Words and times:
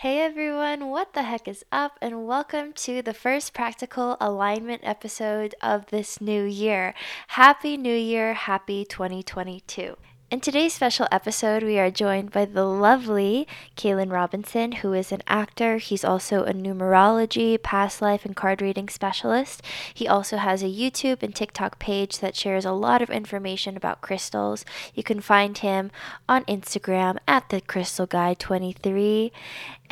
Hey 0.00 0.22
everyone, 0.22 0.88
what 0.88 1.12
the 1.12 1.24
heck 1.24 1.46
is 1.46 1.62
up? 1.70 1.98
And 2.00 2.26
welcome 2.26 2.72
to 2.72 3.02
the 3.02 3.12
first 3.12 3.52
practical 3.52 4.16
alignment 4.18 4.80
episode 4.82 5.54
of 5.60 5.88
this 5.88 6.22
new 6.22 6.42
year. 6.42 6.94
Happy 7.28 7.76
New 7.76 7.94
Year, 7.94 8.32
happy 8.32 8.86
2022. 8.86 9.98
In 10.30 10.40
today's 10.40 10.72
special 10.72 11.08
episode, 11.10 11.64
we 11.64 11.76
are 11.78 11.90
joined 11.90 12.30
by 12.30 12.44
the 12.44 12.64
lovely 12.64 13.48
Kaylin 13.76 14.12
Robinson, 14.12 14.70
who 14.72 14.92
is 14.92 15.10
an 15.10 15.22
actor. 15.26 15.78
He's 15.78 16.04
also 16.04 16.44
a 16.44 16.52
numerology, 16.52 17.60
past 17.60 18.00
life, 18.00 18.24
and 18.24 18.36
card 18.36 18.62
reading 18.62 18.88
specialist. 18.88 19.60
He 19.92 20.06
also 20.06 20.36
has 20.36 20.62
a 20.62 20.66
YouTube 20.66 21.24
and 21.24 21.34
TikTok 21.34 21.80
page 21.80 22.20
that 22.20 22.36
shares 22.36 22.64
a 22.64 22.70
lot 22.70 23.02
of 23.02 23.10
information 23.10 23.76
about 23.76 24.02
crystals. 24.02 24.64
You 24.94 25.02
can 25.02 25.20
find 25.20 25.58
him 25.58 25.90
on 26.28 26.44
Instagram 26.44 27.18
at 27.26 27.48
the 27.48 27.60
Crystal 27.60 28.06
Guy 28.06 28.34
23. 28.34 29.32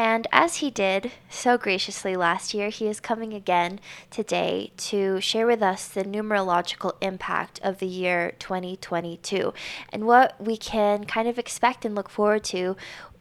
And 0.00 0.28
as 0.30 0.58
he 0.58 0.70
did 0.70 1.10
so 1.28 1.58
graciously 1.58 2.14
last 2.14 2.54
year, 2.54 2.68
he 2.68 2.86
is 2.86 3.00
coming 3.00 3.34
again 3.34 3.80
today 4.12 4.70
to 4.76 5.20
share 5.20 5.44
with 5.44 5.60
us 5.60 5.88
the 5.88 6.04
numerological 6.04 6.92
impact 7.00 7.58
of 7.64 7.80
the 7.80 7.86
year 7.86 8.32
2022 8.38 9.52
and 9.92 10.06
what 10.06 10.40
we 10.40 10.56
can 10.56 11.02
kind 11.04 11.26
of 11.26 11.36
expect 11.36 11.84
and 11.84 11.96
look 11.96 12.08
forward 12.08 12.44
to 12.44 12.76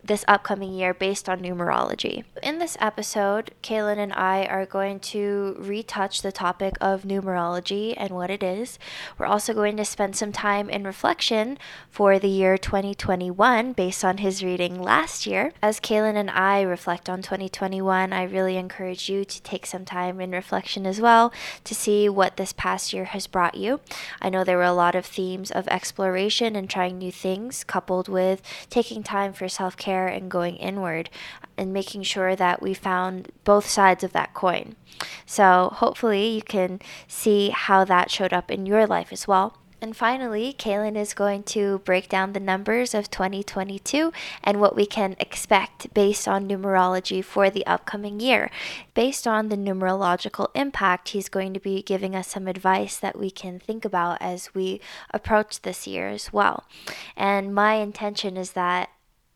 this 0.07 0.25
upcoming 0.27 0.73
year 0.73 0.93
based 0.93 1.29
on 1.29 1.39
numerology. 1.39 2.23
In 2.41 2.59
this 2.59 2.77
episode, 2.79 3.51
Kaylin 3.61 3.97
and 3.97 4.13
I 4.13 4.45
are 4.45 4.65
going 4.65 4.99
to 5.11 5.55
retouch 5.59 6.21
the 6.21 6.31
topic 6.31 6.75
of 6.79 7.03
numerology 7.03 7.93
and 7.97 8.11
what 8.11 8.29
it 8.29 8.41
is. 8.41 8.79
We're 9.17 9.25
also 9.25 9.53
going 9.53 9.77
to 9.77 9.85
spend 9.85 10.15
some 10.15 10.31
time 10.31 10.69
in 10.69 10.83
reflection 10.85 11.57
for 11.89 12.19
the 12.19 12.29
year 12.29 12.57
2021 12.57 13.73
based 13.73 14.05
on 14.05 14.17
his 14.17 14.43
reading 14.43 14.81
last 14.81 15.27
year. 15.27 15.53
As 15.61 15.79
Kaylin 15.79 16.15
and 16.15 16.31
I 16.31 16.61
reflect 16.61 17.09
on 17.09 17.21
2021, 17.21 18.13
I 18.13 18.23
really 18.23 18.57
encourage 18.57 19.09
you 19.09 19.25
to 19.25 19.41
take 19.43 19.65
some 19.65 19.85
time 19.85 20.21
in 20.21 20.31
reflection 20.31 20.85
as 20.85 21.01
well 21.01 21.33
to 21.65 21.75
see 21.75 22.07
what 22.07 22.37
this 22.37 22.53
past 22.53 22.93
year 22.93 23.05
has 23.05 23.27
brought 23.27 23.55
you. 23.55 23.81
I 24.21 24.29
know 24.29 24.43
there 24.43 24.57
were 24.57 24.63
a 24.63 24.71
lot 24.71 24.95
of 24.95 25.05
themes 25.05 25.51
of 25.51 25.67
exploration 25.67 26.55
and 26.55 26.69
trying 26.69 26.97
new 26.97 27.11
things, 27.11 27.63
coupled 27.63 28.07
with 28.07 28.41
taking 28.69 29.03
time 29.03 29.33
for 29.33 29.49
self 29.49 29.75
care 29.75 29.96
and 30.05 30.29
going 30.29 30.57
inward 30.57 31.09
and 31.57 31.73
making 31.73 32.03
sure 32.03 32.35
that 32.35 32.61
we 32.61 32.73
found 32.73 33.31
both 33.43 33.67
sides 33.67 34.03
of 34.03 34.13
that 34.13 34.33
coin. 34.35 34.75
So 35.25 35.71
hopefully 35.73 36.27
you 36.27 36.41
can 36.41 36.79
see 37.07 37.49
how 37.49 37.83
that 37.85 38.11
showed 38.11 38.33
up 38.33 38.51
in 38.51 38.65
your 38.65 38.85
life 38.85 39.11
as 39.11 39.27
well. 39.27 39.57
And 39.79 39.95
finally, 39.95 40.55
Kaylin 40.57 40.97
is 40.97 41.13
going 41.13 41.43
to 41.43 41.79
break 41.79 42.09
down 42.09 42.33
the 42.33 42.39
numbers 42.39 42.95
of 42.95 43.11
2022 43.11 44.11
and 44.43 44.59
what 44.59 44.75
we 44.75 44.87
can 44.87 45.15
expect 45.19 45.93
based 45.93 46.27
on 46.27 46.47
numerology 46.47 47.23
for 47.23 47.51
the 47.51 47.65
upcoming 47.67 48.19
year. 48.19 48.49
Based 48.95 49.27
on 49.27 49.49
the 49.49 49.55
numerological 49.55 50.47
impact, 50.55 51.09
he's 51.09 51.29
going 51.29 51.53
to 51.53 51.59
be 51.59 51.83
giving 51.83 52.15
us 52.15 52.27
some 52.27 52.47
advice 52.47 52.97
that 52.97 53.19
we 53.19 53.29
can 53.29 53.59
think 53.59 53.85
about 53.85 54.17
as 54.19 54.53
we 54.55 54.81
approach 55.13 55.61
this 55.61 55.85
year 55.85 56.07
as 56.07 56.33
well. 56.33 56.65
And 57.15 57.53
my 57.53 57.75
intention 57.75 58.35
is 58.35 58.53
that 58.53 58.89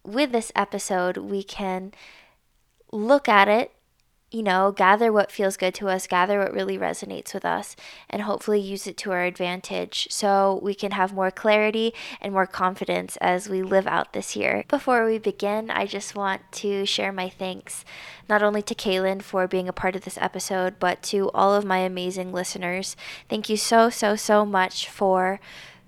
with 0.03 0.31
this 0.31 0.51
episode, 0.55 1.17
we 1.17 1.43
can 1.43 1.93
look 2.91 3.29
at 3.29 3.47
it, 3.47 3.71
you 4.31 4.41
know, 4.41 4.71
gather 4.71 5.11
what 5.11 5.31
feels 5.31 5.57
good 5.57 5.73
to 5.73 5.89
us, 5.89 6.07
gather 6.07 6.39
what 6.39 6.53
really 6.53 6.77
resonates 6.77 7.33
with 7.33 7.43
us, 7.43 7.75
and 8.09 8.21
hopefully 8.21 8.61
use 8.61 8.87
it 8.87 8.95
to 8.95 9.11
our 9.11 9.23
advantage 9.23 10.07
so 10.09 10.59
we 10.63 10.73
can 10.73 10.91
have 10.91 11.13
more 11.13 11.31
clarity 11.31 11.93
and 12.21 12.31
more 12.31 12.47
confidence 12.47 13.17
as 13.17 13.49
we 13.49 13.61
live 13.61 13.85
out 13.87 14.13
this 14.13 14.35
year. 14.35 14.63
Before 14.69 15.05
we 15.05 15.17
begin, 15.17 15.69
I 15.69 15.85
just 15.85 16.15
want 16.15 16.41
to 16.53 16.85
share 16.85 17.11
my 17.11 17.27
thanks 17.27 17.83
not 18.29 18.41
only 18.41 18.61
to 18.61 18.75
Kaylin 18.75 19.21
for 19.21 19.47
being 19.47 19.67
a 19.67 19.73
part 19.73 19.97
of 19.97 20.05
this 20.05 20.17
episode, 20.21 20.75
but 20.79 21.01
to 21.03 21.29
all 21.31 21.53
of 21.53 21.65
my 21.65 21.79
amazing 21.79 22.31
listeners. 22.31 22.95
Thank 23.27 23.49
you 23.49 23.57
so, 23.57 23.89
so, 23.89 24.15
so 24.15 24.45
much 24.45 24.87
for 24.87 25.41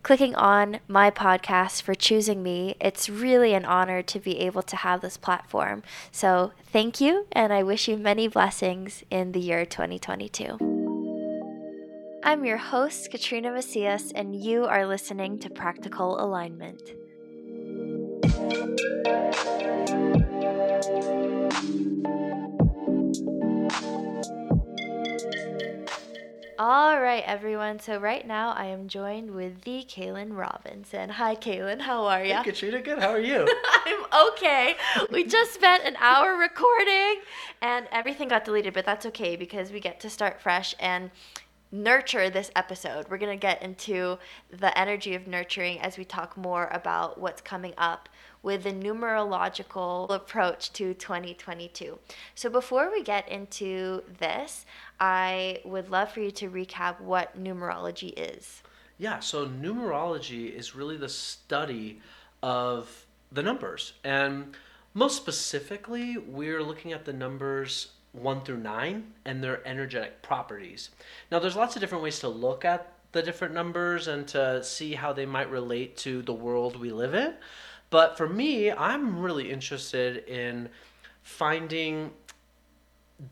clicking 0.04 0.36
on 0.36 0.80
my 0.88 1.10
podcast 1.10 1.82
for 1.82 1.96
choosing 1.96 2.44
me. 2.44 2.76
It's 2.80 3.10
really 3.10 3.54
an 3.54 3.66
honor 3.66 4.02
to 4.04 4.20
be 4.20 4.40
able 4.40 4.62
to 4.64 4.76
have 4.76 5.02
this 5.02 5.18
platform. 5.18 5.82
So, 6.12 6.52
thank 6.72 7.00
you, 7.02 7.26
and 7.32 7.52
I 7.52 7.64
wish 7.64 7.88
you 7.88 7.98
many 7.98 8.28
blessings 8.28 9.04
in 9.10 9.32
the 9.32 9.40
year 9.40 9.66
2022. 9.66 10.58
I'm 12.26 12.46
your 12.46 12.58
host, 12.58 13.12
Katrina 13.12 13.52
Macias, 13.52 14.12
and 14.14 14.36
you 14.36 14.66
are 14.66 14.86
listening 14.86 15.40
to 15.40 15.50
Practical 15.50 16.20
Alignment. 16.22 16.82
All 26.60 27.02
right, 27.02 27.24
everyone. 27.26 27.80
So 27.80 27.98
right 27.98 28.26
now 28.28 28.52
I 28.52 28.66
am 28.66 28.88
joined 28.88 29.32
with 29.32 29.62
the 29.62 29.84
Kaylin 29.84 30.38
Robinson. 30.38 31.10
Hi, 31.10 31.36
Kaylin. 31.36 31.82
How 31.82 32.06
are 32.06 32.24
you? 32.24 32.36
Hey, 32.36 32.44
Katrina. 32.44 32.82
Good. 32.82 33.00
How 33.00 33.10
are 33.10 33.20
you? 33.20 33.48
I'm 33.86 34.28
okay. 34.30 34.76
We 35.12 35.24
just 35.24 35.54
spent 35.54 35.84
an 35.84 35.96
hour 36.00 36.36
recording, 36.36 37.22
and 37.62 37.88
everything 37.92 38.28
got 38.28 38.46
deleted, 38.46 38.74
but 38.74 38.86
that's 38.86 39.06
okay 39.08 39.36
because 39.36 39.72
we 39.72 39.80
get 39.80 40.00
to 40.02 40.10
start 40.10 40.42
fresh 40.42 40.76
and 40.80 41.10
nurture 41.74 42.30
this 42.30 42.52
episode. 42.56 43.08
We're 43.10 43.18
going 43.18 43.38
to 43.38 43.42
get 43.42 43.62
into 43.64 44.20
the 44.52 44.78
energy 44.78 45.16
of 45.16 45.26
nurturing 45.26 45.80
as 45.80 45.98
we 45.98 46.06
talk 46.06 46.38
more 46.38 46.70
about 46.72 47.20
what's 47.20 47.42
coming 47.42 47.74
up 47.80 48.10
with 48.44 48.64
the 48.64 48.72
numerological 48.72 50.14
approach 50.14 50.72
to 50.74 50.94
2022. 50.94 51.98
So, 52.36 52.50
before 52.50 52.92
we 52.92 53.02
get 53.02 53.28
into 53.28 54.04
this, 54.20 54.66
I 55.04 55.60
would 55.66 55.90
love 55.90 56.14
for 56.14 56.22
you 56.22 56.32
to 56.32 56.50
recap 56.50 57.02
what 57.02 57.38
numerology 57.38 58.14
is. 58.16 58.64
Yeah, 58.98 59.20
so 59.20 59.46
numerology 59.46 60.50
is 60.50 60.76
really 60.76 60.96
the 60.96 61.10
study 61.10 62.00
of 62.42 63.06
the 63.30 63.44
numbers. 63.44 63.96
And 64.06 64.56
most 64.94 65.18
specifically, 65.18 66.18
we're 66.18 66.64
looking 66.64 66.94
at 66.94 67.04
the 67.04 67.12
numbers 67.12 67.90
1 68.14 68.46
through 68.46 68.60
9 68.60 69.04
and 69.26 69.44
their 69.44 69.68
energetic 69.68 70.22
properties. 70.22 70.90
Now, 71.30 71.40
there's 71.40 71.58
lots 71.58 71.76
of 71.76 71.82
different 71.82 72.06
ways 72.06 72.20
to 72.20 72.30
look 72.30 72.64
at 72.64 72.94
the 73.12 73.22
different 73.22 73.54
numbers 73.54 74.08
and 74.08 74.26
to 74.30 74.64
see 74.64 74.94
how 74.94 75.12
they 75.12 75.26
might 75.26 75.52
relate 75.52 75.98
to 75.98 76.22
the 76.22 76.32
world 76.32 76.80
we 76.80 76.94
live 76.94 77.14
in. 77.14 77.34
But 77.90 78.16
for 78.16 78.30
me, 78.30 78.72
I'm 78.72 79.20
really 79.20 79.52
interested 79.52 80.26
in 80.30 80.70
finding 81.24 82.12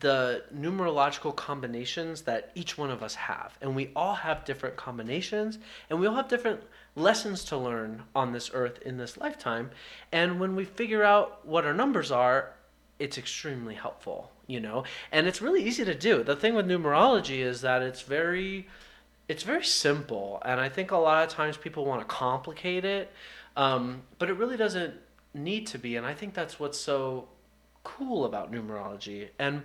the 0.00 0.44
numerological 0.54 1.34
combinations 1.34 2.22
that 2.22 2.50
each 2.54 2.78
one 2.78 2.90
of 2.90 3.02
us 3.02 3.14
have. 3.14 3.56
And 3.60 3.76
we 3.76 3.90
all 3.94 4.14
have 4.14 4.44
different 4.44 4.76
combinations, 4.76 5.58
and 5.90 6.00
we 6.00 6.06
all 6.06 6.14
have 6.14 6.28
different 6.28 6.62
lessons 6.94 7.44
to 7.44 7.56
learn 7.56 8.04
on 8.14 8.32
this 8.32 8.50
earth 8.52 8.80
in 8.82 8.96
this 8.96 9.16
lifetime. 9.16 9.70
And 10.12 10.40
when 10.40 10.54
we 10.54 10.64
figure 10.64 11.02
out 11.02 11.46
what 11.46 11.64
our 11.64 11.74
numbers 11.74 12.10
are, 12.10 12.52
it's 12.98 13.18
extremely 13.18 13.74
helpful, 13.74 14.30
you 14.46 14.60
know? 14.60 14.84
And 15.10 15.26
it's 15.26 15.42
really 15.42 15.64
easy 15.64 15.84
to 15.84 15.94
do. 15.94 16.22
The 16.22 16.36
thing 16.36 16.54
with 16.54 16.66
numerology 16.66 17.38
is 17.38 17.60
that 17.62 17.82
it's 17.82 18.02
very 18.02 18.68
it's 19.28 19.44
very 19.44 19.64
simple, 19.64 20.42
and 20.44 20.60
I 20.60 20.68
think 20.68 20.90
a 20.90 20.96
lot 20.96 21.22
of 21.22 21.30
times 21.30 21.56
people 21.56 21.86
want 21.86 22.00
to 22.00 22.06
complicate 22.06 22.84
it. 22.84 23.10
Um, 23.56 24.02
but 24.18 24.28
it 24.28 24.34
really 24.34 24.56
doesn't 24.56 24.94
need 25.34 25.66
to 25.68 25.78
be. 25.78 25.96
And 25.96 26.06
I 26.06 26.14
think 26.14 26.34
that's 26.34 26.58
what's 26.58 26.78
so 26.78 27.28
cool 27.84 28.24
about 28.24 28.52
numerology. 28.52 29.28
And 29.38 29.62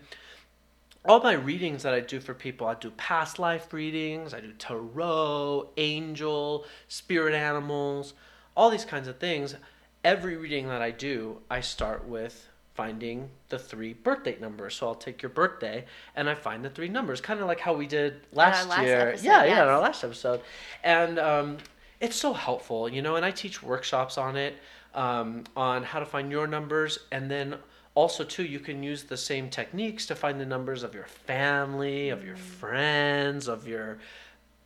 all 1.06 1.22
my 1.22 1.34
readings 1.34 1.84
that 1.84 1.94
I 1.94 2.02
do 2.02 2.20
for 2.20 2.34
people, 2.34 2.68
I 2.68 2.76
do 2.76 2.92
past 2.92 3.40
life 3.40 3.72
readings, 3.74 4.34
I 4.34 4.42
do 4.42 4.52
tarot, 4.54 5.70
angel, 5.78 6.66
spirit 6.88 7.34
animals, 7.34 8.14
all 8.56 8.70
these 8.70 8.86
kinds 8.86 9.08
of 9.08 9.18
things. 9.18 9.56
Every 10.04 10.38
reading 10.38 10.68
that 10.68 10.82
I 10.82 10.92
do, 10.92 11.40
I 11.50 11.62
start 11.62 12.08
with 12.08 12.48
finding 12.74 13.30
the 13.50 13.58
three 13.58 13.94
birthday 13.94 14.38
numbers. 14.40 14.76
So 14.76 14.88
I'll 14.88 14.96
take 14.96 15.22
your 15.22 15.32
birthday 15.32 15.86
and 16.16 16.30
I 16.30 16.36
find 16.36 16.64
the 16.64 16.70
three 16.70 16.90
numbers, 16.90 17.20
kind 17.22 17.40
of 17.40 17.48
like 17.48 17.60
how 17.60 17.74
we 17.74 17.88
did 17.88 18.22
last, 18.32 18.70
last 18.70 18.84
year. 18.84 19.10
episode, 19.10 19.26
yeah, 19.26 19.44
yes. 19.44 19.50
yeah, 19.50 19.64
in 19.64 19.70
our 19.70 19.80
last 19.80 20.04
episode. 20.04 20.42
And 20.84 21.18
um, 21.18 21.58
it's 22.00 22.16
so 22.16 22.34
helpful, 22.34 22.88
you 22.88 23.02
know, 23.02 23.16
and 23.16 23.26
I 23.26 23.32
teach 23.32 23.64
workshops 23.64 24.18
on 24.18 24.36
it, 24.36 24.56
um, 24.94 25.46
on 25.56 25.84
how 25.84 26.00
to 26.00 26.06
find 26.06 26.32
your 26.32 26.46
numbers, 26.46 27.00
and 27.12 27.32
then 27.32 27.56
also 27.98 28.24
too, 28.24 28.44
you 28.44 28.60
can 28.60 28.84
use 28.84 29.06
the 29.06 29.18
same 29.18 29.50
techniques 29.50 30.06
to 30.06 30.16
find 30.16 30.40
the 30.40 30.46
numbers 30.46 30.84
of 30.84 30.94
your 30.94 31.08
family, 31.08 32.10
of 32.10 32.24
your 32.24 32.36
friends, 32.36 33.48
of 33.48 33.68
your 33.68 33.98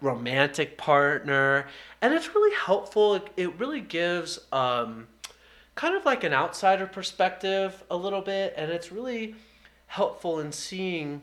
romantic 0.01 0.77
partner, 0.77 1.65
and 2.01 2.13
it's 2.13 2.35
really 2.35 2.53
helpful. 2.53 3.15
It, 3.15 3.29
it 3.37 3.57
really 3.57 3.79
gives 3.79 4.37
um, 4.51 5.07
kind 5.75 5.95
of 5.95 6.03
like 6.03 6.25
an 6.25 6.33
outsider 6.33 6.85
perspective 6.85 7.81
a 7.89 7.95
little 7.95 8.19
bit, 8.19 8.53
and 8.57 8.69
it's 8.69 8.91
really 8.91 9.35
helpful 9.87 10.41
in 10.41 10.51
seeing 10.51 11.21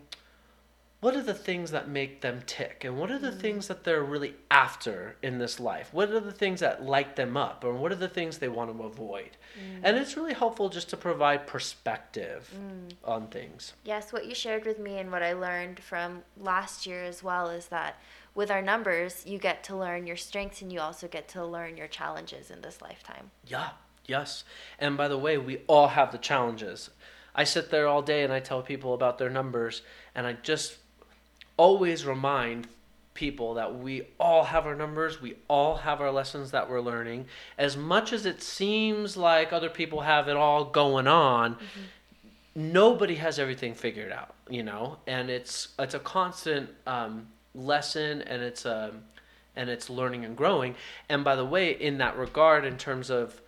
what 1.01 1.15
are 1.15 1.23
the 1.23 1.35
things 1.35 1.71
that 1.71 1.89
make 1.89 2.23
them 2.23 2.43
tick? 2.45 2.83
And 2.85 2.99
what 2.99 3.11
are 3.11 3.21
the 3.21 3.31
mm. 3.31 3.41
things 3.41 3.69
that 3.69 3.85
they're 3.85 4.03
really 4.03 4.35
after 4.51 5.17
in 5.23 5.39
this 5.39 5.61
life? 5.61 5.91
What 5.93 6.11
are 6.11 6.19
the 6.19 6.33
things 6.33 6.59
that 6.59 6.83
light 6.83 7.15
them 7.15 7.37
up? 7.37 7.63
Or 7.65 7.73
what 7.73 7.93
are 7.93 7.97
the 7.97 8.09
things 8.09 8.39
they 8.39 8.49
want 8.49 8.77
to 8.77 8.83
avoid? 8.83 9.37
Mm. 9.57 9.81
And 9.85 9.97
it's 9.97 10.17
really 10.17 10.35
helpful 10.35 10.69
just 10.69 10.91
to 10.91 10.97
provide 10.97 11.47
perspective 11.47 12.53
mm. 12.53 12.93
on 13.05 13.29
things. 13.29 13.75
Yes, 13.85 14.13
what 14.13 14.27
you 14.27 14.35
shared 14.35 14.65
with 14.65 14.81
me 14.81 14.99
and 14.99 15.13
what 15.13 15.23
I 15.23 15.35
learned 15.35 15.79
from 15.79 16.23
last 16.37 16.85
year 16.85 17.05
as 17.05 17.23
well 17.23 17.49
is 17.49 17.67
that 17.67 18.01
with 18.35 18.51
our 18.51 18.63
numbers, 18.63 19.23
you 19.25 19.39
get 19.39 19.63
to 19.65 19.77
learn 19.77 20.05
your 20.05 20.17
strengths 20.17 20.63
and 20.63 20.73
you 20.73 20.81
also 20.81 21.07
get 21.07 21.29
to 21.29 21.47
learn 21.47 21.77
your 21.77 21.89
challenges 21.89 22.51
in 22.51 22.61
this 22.61 22.83
lifetime. 22.83 23.31
yeah 23.47 23.71
yes. 24.07 24.43
And 24.79 24.97
by 24.97 25.07
the 25.07 25.19
way 25.19 25.39
we 25.39 25.59
all 25.69 25.89
have 25.89 26.11
the 26.11 26.19
challenges. 26.19 26.91
I 27.35 27.45
sit 27.45 27.71
there 27.71 27.87
all 27.87 28.03
day 28.03 28.25
and 28.25 28.33
i 28.33 28.41
tell 28.41 28.63
people 28.63 28.95
about 28.95 29.19
their 29.19 29.31
numbers 29.31 29.83
and 30.13 30.27
i 30.27 30.33
just 30.33 30.79
always 31.59 32.07
remind 32.07 32.69
people 33.13 33.55
that 33.55 33.79
we 33.79 34.03
all 34.19 34.45
have 34.45 34.65
our 34.65 34.77
numbers, 34.77 35.21
we 35.21 35.35
all 35.49 35.77
have 35.77 36.01
our 36.01 36.11
lessons 36.13 36.53
that 36.53 36.71
we're 36.71 36.81
learning. 36.81 37.27
As 37.59 37.77
much 37.77 38.13
as 38.13 38.25
it 38.25 38.41
seems 38.41 39.17
like 39.17 39.53
other 39.53 39.69
people 39.69 40.03
have 40.03 40.29
it 40.29 40.37
all 40.37 40.65
going 40.65 41.09
on, 41.09 41.59
nobody 42.55 43.17
has 43.17 43.39
everything 43.41 43.75
figured 43.75 44.13
out, 44.13 44.35
you 44.49 44.63
know, 44.63 44.99
and 45.07 45.31
it's 45.31 45.69
it's 45.79 45.95
a 45.95 45.99
constant 45.99 46.71
um, 46.87 47.27
lesson, 47.55 48.23
and 48.23 48.41
it's 48.41 48.65
a 48.65 48.93
and 49.57 49.69
it's 49.69 49.91
learning 49.91 50.25
and 50.25 50.37
growing. 50.37 50.77
And 51.09 51.25
by 51.25 51.35
the 51.35 51.45
way, 51.45 51.73
in 51.73 51.99
that 51.99 52.17
regard, 52.17 52.65
in 52.65 52.79
terms 52.79 53.11
of 53.11 53.41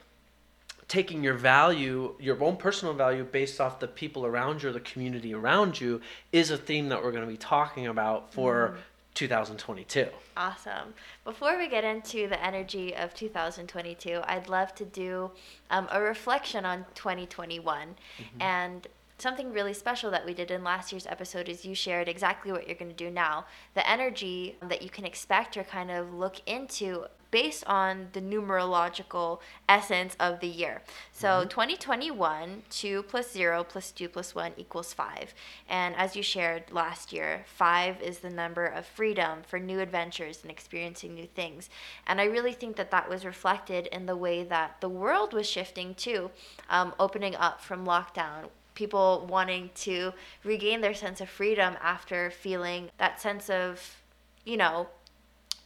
taking 0.91 1.23
your 1.23 1.35
value, 1.35 2.13
your 2.19 2.43
own 2.43 2.57
personal 2.57 2.93
value 2.93 3.23
based 3.23 3.61
off 3.61 3.79
the 3.79 3.87
people 3.87 4.27
around 4.27 4.61
you 4.61 4.69
or 4.69 4.73
the 4.73 4.81
community 4.81 5.33
around 5.33 5.81
you 5.81 6.01
is 6.33 6.51
a 6.51 6.57
theme 6.57 6.89
that 6.89 7.01
we're 7.01 7.13
going 7.13 7.25
to 7.25 7.31
be 7.31 7.37
talking 7.37 7.87
about 7.87 8.33
for 8.35 8.77
2022. 9.15 10.09
Awesome. 10.37 10.93
Before 11.25 11.57
we 11.57 11.69
get 11.69 11.85
into 11.85 12.27
the 12.27 12.45
energy 12.45 12.93
of 12.97 13.15
2022, 13.15 14.21
I'd 14.25 14.49
love 14.49 14.75
to 14.75 14.85
do 14.85 15.31
um, 15.71 15.87
a 15.93 16.01
reflection 16.01 16.65
on 16.65 16.85
2021. 16.97 17.95
And 18.41 18.89
something 19.21 19.53
really 19.53 19.75
special 19.75 20.11
that 20.11 20.27
we 20.27 20.35
did 20.35 20.51
in 20.51 20.65
last 20.65 20.93
year's 20.93 21.07
episode 21.07 21.49
is 21.49 21.65
you 21.65 21.75
shared 21.75 22.09
exactly 22.09 22.53
what 22.53 22.67
you're 22.67 22.77
going 22.77 22.91
to 22.91 22.97
do 22.97 23.11
now. 23.11 23.47
The 23.75 23.89
energy 23.89 24.57
that 24.63 24.83
you 24.83 24.91
can 24.91 25.05
expect 25.05 25.57
or 25.57 25.65
kind 25.65 25.91
of 25.91 26.13
look 26.13 26.41
into 26.47 27.07
based 27.31 27.65
on 27.67 28.09
the 28.13 28.21
numerological 28.21 29.39
essence 29.69 30.17
of 30.19 30.41
the 30.41 30.49
year. 30.49 30.83
So 31.13 31.45
2021, 31.45 32.63
2 32.71 33.03
plus 33.05 33.33
0 33.33 33.65
plus 33.65 33.93
2 33.93 34.09
plus 34.09 34.35
1 34.35 34.53
equals 34.57 34.93
5. 34.93 35.35
And 35.69 35.95
as 35.97 36.17
you 36.17 36.23
shared 36.23 36.65
last 36.73 37.13
year, 37.13 37.45
5 37.47 38.03
is 38.03 38.19
the 38.19 38.31
number 38.31 38.67
of 38.67 38.87
freedom 38.87 39.43
for 39.47 39.59
new 39.59 39.81
adventures 39.81 40.41
and 40.43 40.51
experiencing 40.51 41.15
new 41.15 41.27
things. 41.27 41.71
And 42.07 42.21
I 42.21 42.25
really 42.25 42.53
think 42.53 42.77
that 42.77 42.91
that 42.91 43.09
was 43.09 43.25
reflected 43.25 43.87
in 43.89 44.07
the 44.07 44.17
way 44.17 44.43
that 44.45 44.81
the 44.81 44.89
world 44.89 45.33
was 45.33 45.49
shifting 45.49 45.95
too, 45.95 46.31
um, 46.69 46.95
opening 46.99 47.37
up 47.37 47.61
from 47.61 47.87
lockdown. 47.87 48.49
People 48.75 49.27
wanting 49.29 49.71
to 49.77 50.13
regain 50.45 50.81
their 50.81 50.95
sense 50.95 51.21
of 51.21 51.29
freedom 51.29 51.77
after 51.83 52.31
feeling 52.31 52.91
that 52.99 53.21
sense 53.21 53.51
of, 53.51 54.03
you 54.45 54.57
know, 54.57 54.89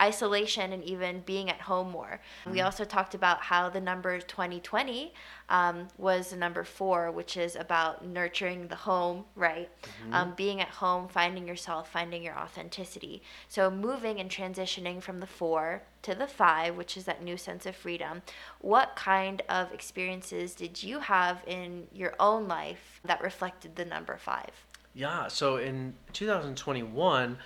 isolation 0.00 0.72
and 0.72 0.82
even 0.84 1.20
being 1.20 1.50
at 1.50 1.60
home 1.60 1.90
more. 1.90 2.20
We 2.50 2.60
also 2.60 2.84
talked 2.84 3.14
about 3.14 3.40
how 3.40 3.68
the 3.68 3.80
number 3.80 4.18
2020 4.18 5.12
um, 5.48 5.88
was 5.98 6.30
the 6.30 6.36
number 6.36 6.64
four, 6.64 7.10
which 7.10 7.36
is 7.36 7.56
about 7.56 8.04
nurturing 8.06 8.68
the 8.68 8.76
home, 8.76 9.24
right? 9.36 9.70
Um, 10.12 10.34
being 10.36 10.60
at 10.60 10.68
home, 10.68 11.08
finding 11.08 11.46
yourself, 11.46 11.90
finding 11.90 12.22
your 12.22 12.38
authenticity. 12.38 13.22
So 13.48 13.70
moving 13.70 14.20
and 14.20 14.30
transitioning 14.30 15.02
from 15.02 15.20
the 15.20 15.26
four 15.26 15.82
to 16.02 16.14
the 16.14 16.26
five, 16.26 16.76
which 16.76 16.96
is 16.96 17.04
that 17.04 17.22
new 17.22 17.36
sense 17.36 17.66
of 17.66 17.76
freedom. 17.76 18.22
What 18.60 18.96
kind 18.96 19.42
of 19.48 19.72
experiences 19.72 20.54
did 20.54 20.82
you 20.82 20.98
have 20.98 21.42
in 21.46 21.86
your 21.92 22.14
own 22.18 22.48
life 22.48 23.00
that 23.04 23.22
reflected 23.22 23.76
the 23.76 23.84
number 23.84 24.16
five? 24.16 24.50
Yeah, 24.94 25.28
so 25.28 25.56
in 25.56 25.94
2021, 26.12 27.38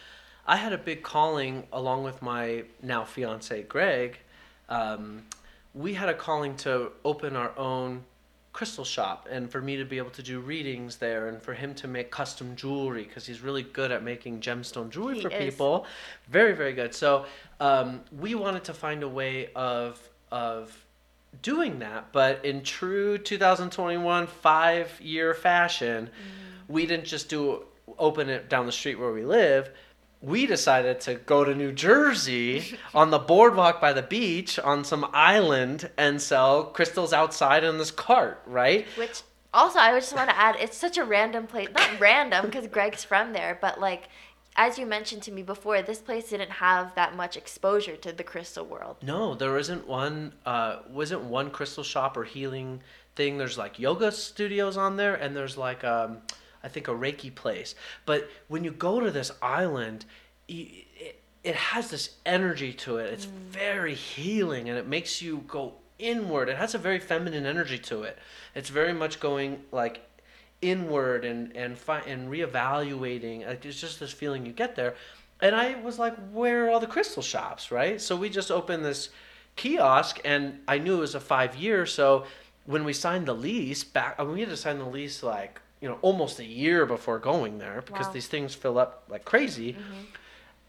I 0.48 0.56
had 0.56 0.72
a 0.72 0.78
big 0.78 1.02
calling 1.02 1.64
along 1.74 2.04
with 2.04 2.22
my 2.22 2.64
now 2.82 3.04
fiance 3.04 3.62
Greg. 3.64 4.18
Um, 4.70 5.24
we 5.74 5.92
had 5.92 6.08
a 6.08 6.14
calling 6.14 6.56
to 6.56 6.90
open 7.04 7.36
our 7.36 7.56
own 7.58 8.04
crystal 8.54 8.84
shop 8.84 9.28
and 9.30 9.48
for 9.48 9.60
me 9.60 9.76
to 9.76 9.84
be 9.84 9.98
able 9.98 10.10
to 10.10 10.22
do 10.22 10.40
readings 10.40 10.96
there 10.96 11.28
and 11.28 11.40
for 11.40 11.52
him 11.52 11.74
to 11.74 11.86
make 11.86 12.10
custom 12.10 12.56
jewelry 12.56 13.04
because 13.04 13.26
he's 13.26 13.40
really 13.40 13.62
good 13.62 13.92
at 13.92 14.02
making 14.02 14.40
gemstone 14.40 14.90
jewelry 14.90 15.16
He 15.16 15.20
for 15.20 15.30
is. 15.30 15.44
people 15.44 15.86
very 16.28 16.54
very 16.54 16.72
good 16.72 16.92
so 16.92 17.26
um, 17.60 18.00
we 18.18 18.34
wanted 18.34 18.64
to 18.64 18.74
find 18.74 19.04
a 19.04 19.08
way 19.08 19.50
of 19.54 20.00
of 20.32 20.76
doing 21.42 21.78
that 21.80 22.06
but 22.10 22.44
in 22.44 22.62
true 22.62 23.16
2021 23.18 24.26
five 24.26 25.00
year 25.00 25.34
fashion 25.34 26.10
we 26.66 26.84
didn't 26.84 27.06
just 27.06 27.28
do 27.28 27.62
open 27.96 28.28
it 28.28 28.48
down 28.48 28.66
the 28.66 28.72
street 28.72 28.98
where 28.98 29.12
we 29.12 29.24
live 29.24 29.70
we 30.20 30.47
decided 30.47 31.00
to 31.03 31.15
go 31.15 31.44
to 31.44 31.55
New 31.55 31.73
Jersey 31.73 32.76
on 32.94 33.11
the 33.11 33.19
boardwalk 33.19 33.81
by 33.81 33.93
the 33.93 34.03
beach 34.03 34.59
on 34.59 34.85
some 34.85 35.09
island 35.12 35.91
and 35.97 36.20
sell 36.20 36.65
crystals 36.65 37.12
outside 37.12 37.62
in 37.62 37.79
this 37.79 37.91
cart, 37.91 38.43
right? 38.47 38.87
Which 38.97 39.23
also, 39.55 39.79
I 39.79 39.99
just 39.99 40.15
want 40.15 40.29
to 40.29 40.37
add, 40.37 40.56
it's 40.59 40.76
such 40.76 40.99
a 40.99 41.05
random 41.05 41.47
place. 41.47 41.69
Not 41.75 42.00
random 42.00 42.47
because 42.47 42.67
Greg's 42.67 43.05
from 43.05 43.32
there, 43.32 43.59
but 43.61 43.81
like, 43.81 44.09
as 44.56 44.76
you 44.76 44.87
mentioned 44.87 45.23
to 45.23 45.32
me 45.32 45.43
before, 45.43 45.82
this 45.82 46.00
place 46.00 46.31
didn't 46.31 46.50
have 46.50 46.94
that 46.97 47.15
much 47.17 47.37
exposure 47.37 47.97
to 47.97 48.12
the 48.12 48.25
crystal 48.25 48.65
world. 48.65 48.97
No, 49.03 49.35
there 49.35 49.56
isn't 49.56 49.87
one. 49.87 50.35
Uh, 50.44 50.81
wasn't 50.91 51.23
one 51.23 51.50
crystal 51.50 51.85
shop 51.85 52.17
or 52.17 52.25
healing 52.25 52.81
thing. 53.15 53.38
There's 53.38 53.56
like 53.56 53.79
yoga 53.79 54.11
studios 54.11 54.76
on 54.76 54.97
there, 54.97 55.15
and 55.15 55.35
there's 55.35 55.56
like 55.56 55.85
um, 55.85 56.19
I 56.62 56.69
think 56.69 56.88
a 56.88 56.93
Reiki 56.93 57.34
place. 57.34 57.75
But 58.06 58.28
when 58.49 58.64
you 58.64 58.70
go 58.70 59.00
to 59.00 59.10
this 59.10 59.32
island, 59.43 60.05
it, 60.49 60.87
it 61.44 61.55
has 61.55 61.90
this 61.90 62.16
energy 62.26 62.72
to 62.72 62.99
it. 62.99 63.12
It's 63.12 63.26
mm. 63.26 63.31
very 63.50 63.94
healing, 63.94 64.69
and 64.69 64.78
it 64.78 64.87
makes 64.87 65.22
you 65.22 65.44
go 65.46 65.75
inward. 65.99 66.49
It 66.49 66.56
has 66.56 66.75
a 66.75 66.78
very 66.78 66.99
feminine 66.99 67.46
energy 67.46 67.78
to 67.78 68.02
it. 68.02 68.19
It's 68.55 68.69
very 68.69 68.93
much 68.93 69.20
going 69.20 69.62
like 69.72 70.02
inward 70.60 71.25
and 71.25 71.56
and 71.56 71.78
fi- 71.78 72.00
and 72.00 72.31
reevaluating. 72.31 73.46
Like 73.46 73.64
it's 73.64 73.81
just 73.81 74.00
this 74.00 74.12
feeling 74.12 74.46
you 74.46 74.52
get 74.52 74.76
there. 74.76 74.94
And 75.40 75.55
I 75.55 75.81
was 75.81 75.99
like, 75.99 76.16
where 76.32 76.66
are 76.66 76.70
all 76.70 76.81
the 76.81 76.87
crystal 76.87 77.22
shops, 77.22 77.70
right? 77.70 78.00
So 78.00 78.16
we 78.16 78.28
just 78.28 78.50
opened 78.50 78.84
this 78.84 79.10
kiosk, 79.55 80.20
and 80.25 80.60
I 80.66 80.78
knew 80.78 80.96
it 80.96 81.00
was 81.00 81.14
a 81.14 81.20
five 81.20 81.55
year. 81.56 81.87
So 81.87 82.25
when 82.66 82.84
we 82.84 82.93
signed 82.93 83.26
the 83.26 83.34
lease 83.34 83.84
back, 83.84 84.16
I 84.19 84.25
mean, 84.25 84.34
we 84.34 84.40
had 84.40 84.49
to 84.49 84.56
sign 84.56 84.78
the 84.78 84.84
lease 84.84 85.22
like 85.22 85.60
you 85.80 85.88
know 85.88 85.98
almost 86.02 86.38
a 86.38 86.44
year 86.44 86.86
before 86.86 87.19
going 87.19 87.58
there 87.58 87.82
because 87.86 88.06
Wow. 88.06 88.12
these 88.12 88.26
things 88.26 88.55
fill 88.55 88.79
up 88.79 89.05
like 89.08 89.24
crazy. 89.24 89.74
Mm-hmm. 89.74 90.05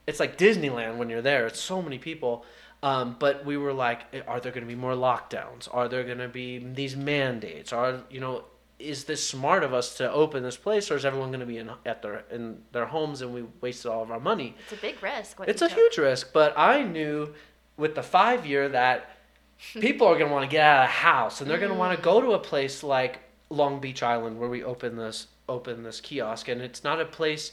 It's 0.08 0.20
like 0.20 0.38
Disneyland 0.38 0.98
when 0.98 1.10
you're 1.10 1.22
there. 1.22 1.46
It's 1.48 1.60
so 1.60 1.82
many 1.82 2.00
people. 2.00 2.46
Um, 2.82 3.18
but 3.20 3.46
we 3.46 3.58
were 3.58 3.74
like, 3.74 4.02
eh, 4.14 4.22
are 4.28 4.40
there 4.40 4.52
going 4.52 4.64
to 4.64 4.68
be 4.68 4.76
more 4.76 4.94
lockdowns? 4.94 5.68
Are 5.72 5.90
there 5.90 6.04
going 6.04 6.20
to 6.20 6.30
be 6.30 6.60
these 6.60 6.96
mandates? 6.96 7.74
Are 7.74 8.02
you 8.10 8.22
know, 8.22 8.46
is 8.78 9.04
this 9.04 9.28
smart 9.28 9.64
of 9.64 9.74
us 9.74 9.98
to 9.98 10.10
open 10.10 10.44
this 10.44 10.56
place, 10.56 10.90
or 10.90 10.96
is 10.96 11.04
everyone 11.04 11.30
going 11.30 11.42
to 11.42 11.46
be 11.46 11.58
in 11.58 11.70
at 11.86 12.02
their 12.02 12.24
in 12.32 12.62
their 12.72 12.86
homes 12.86 13.22
and 13.22 13.34
we 13.34 13.44
wasted 13.60 13.92
all 13.92 14.02
of 14.02 14.12
our 14.12 14.20
money? 14.20 14.56
It's 14.64 14.80
a 14.80 14.82
big 14.82 15.02
risk. 15.04 15.40
It's 15.46 15.62
a 15.62 15.68
took. 15.68 15.78
huge 15.78 15.98
risk, 15.98 16.32
but 16.32 16.58
I 16.58 16.84
knew 16.84 17.34
with 17.76 17.96
the 17.96 18.04
five 18.04 18.46
year 18.46 18.70
that 18.70 19.10
people 19.80 20.08
are 20.08 20.16
going 20.16 20.28
to 20.28 20.34
want 20.34 20.50
to 20.50 20.52
get 20.52 20.66
out 20.66 20.84
of 20.84 20.88
the 20.88 20.94
house 20.94 21.42
and 21.42 21.50
they're 21.50 21.60
going 21.60 21.72
to 21.72 21.78
want 21.78 21.94
to 21.96 22.02
mm. 22.02 22.04
go 22.04 22.22
to 22.22 22.32
a 22.32 22.40
place 22.40 22.82
like 22.82 23.20
Long 23.50 23.80
Beach 23.80 24.04
Island 24.04 24.40
where 24.40 24.50
we 24.50 24.64
open 24.64 24.96
this 24.96 25.28
open 25.48 25.84
this 25.84 26.00
kiosk, 26.00 26.48
and 26.48 26.62
it's 26.62 26.84
not 26.84 27.02
a 27.02 27.06
place. 27.06 27.52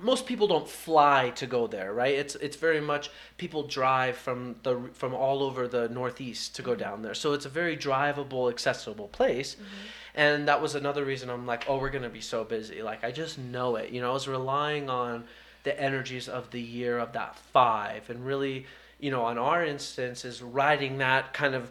Most 0.00 0.26
people 0.26 0.48
don't 0.48 0.68
fly 0.68 1.30
to 1.36 1.46
go 1.46 1.68
there, 1.68 1.92
right? 1.92 2.14
It's 2.14 2.34
it's 2.36 2.56
very 2.56 2.80
much 2.80 3.10
people 3.38 3.62
drive 3.62 4.16
from 4.16 4.56
the 4.64 4.90
from 4.92 5.14
all 5.14 5.42
over 5.44 5.68
the 5.68 5.88
Northeast 5.88 6.56
to 6.56 6.62
go 6.62 6.72
mm-hmm. 6.72 6.80
down 6.80 7.02
there, 7.02 7.14
so 7.14 7.32
it's 7.32 7.46
a 7.46 7.50
very 7.50 7.76
drivable, 7.76 8.50
accessible 8.50 9.08
place. 9.08 9.54
Mm-hmm. 9.54 9.64
And 10.16 10.48
that 10.48 10.62
was 10.62 10.74
another 10.74 11.04
reason 11.04 11.30
I'm 11.30 11.46
like, 11.46 11.64
oh, 11.68 11.78
we're 11.78 11.90
gonna 11.90 12.08
be 12.08 12.20
so 12.20 12.44
busy. 12.44 12.82
Like 12.82 13.04
I 13.04 13.12
just 13.12 13.38
know 13.38 13.76
it. 13.76 13.90
You 13.90 14.00
know, 14.00 14.10
I 14.10 14.14
was 14.14 14.26
relying 14.26 14.90
on 14.90 15.24
the 15.62 15.80
energies 15.80 16.28
of 16.28 16.50
the 16.50 16.60
year 16.60 16.98
of 16.98 17.12
that 17.12 17.38
five, 17.38 18.10
and 18.10 18.26
really, 18.26 18.66
you 18.98 19.12
know, 19.12 19.22
on 19.22 19.38
our 19.38 19.64
instance, 19.64 20.24
is 20.24 20.42
riding 20.42 20.98
that 20.98 21.32
kind 21.32 21.54
of 21.54 21.70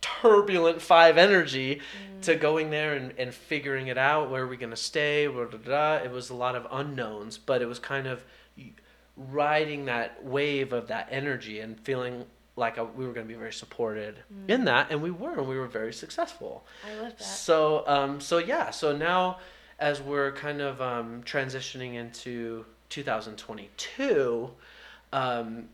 turbulent 0.00 0.80
five 0.80 1.18
energy 1.18 1.80
to 2.22 2.34
going 2.34 2.70
there 2.70 2.94
and, 2.94 3.12
and 3.18 3.32
figuring 3.32 3.88
it 3.88 3.98
out. 3.98 4.30
Where 4.30 4.42
are 4.42 4.46
we 4.46 4.56
gonna 4.56 4.76
stay? 4.76 5.26
Blah, 5.26 5.46
blah, 5.46 5.58
blah. 5.58 5.94
It 5.96 6.10
was 6.10 6.30
a 6.30 6.34
lot 6.34 6.54
of 6.54 6.66
unknowns, 6.70 7.38
but 7.38 7.62
it 7.62 7.66
was 7.66 7.78
kind 7.78 8.06
of 8.06 8.24
riding 9.16 9.86
that 9.86 10.24
wave 10.24 10.72
of 10.72 10.88
that 10.88 11.08
energy 11.10 11.60
and 11.60 11.78
feeling 11.80 12.24
like 12.56 12.76
we 12.96 13.06
were 13.06 13.12
going 13.12 13.26
to 13.26 13.32
be 13.32 13.38
very 13.38 13.52
supported 13.52 14.18
in 14.48 14.64
that, 14.64 14.90
and 14.90 15.00
we 15.00 15.10
were, 15.12 15.38
and 15.38 15.48
we 15.48 15.56
were 15.56 15.68
very 15.68 15.92
successful. 15.92 16.66
I 16.84 16.94
love 17.00 17.16
that. 17.16 17.22
So, 17.22 17.84
um, 17.86 18.20
so 18.20 18.38
yeah, 18.38 18.70
so 18.70 18.96
now 18.96 19.38
as 19.78 20.02
we're 20.02 20.32
kind 20.32 20.60
of 20.60 20.80
um, 20.80 21.22
transitioning 21.22 21.94
into 21.94 22.64
2022, 22.88 24.50
um, 25.12 25.68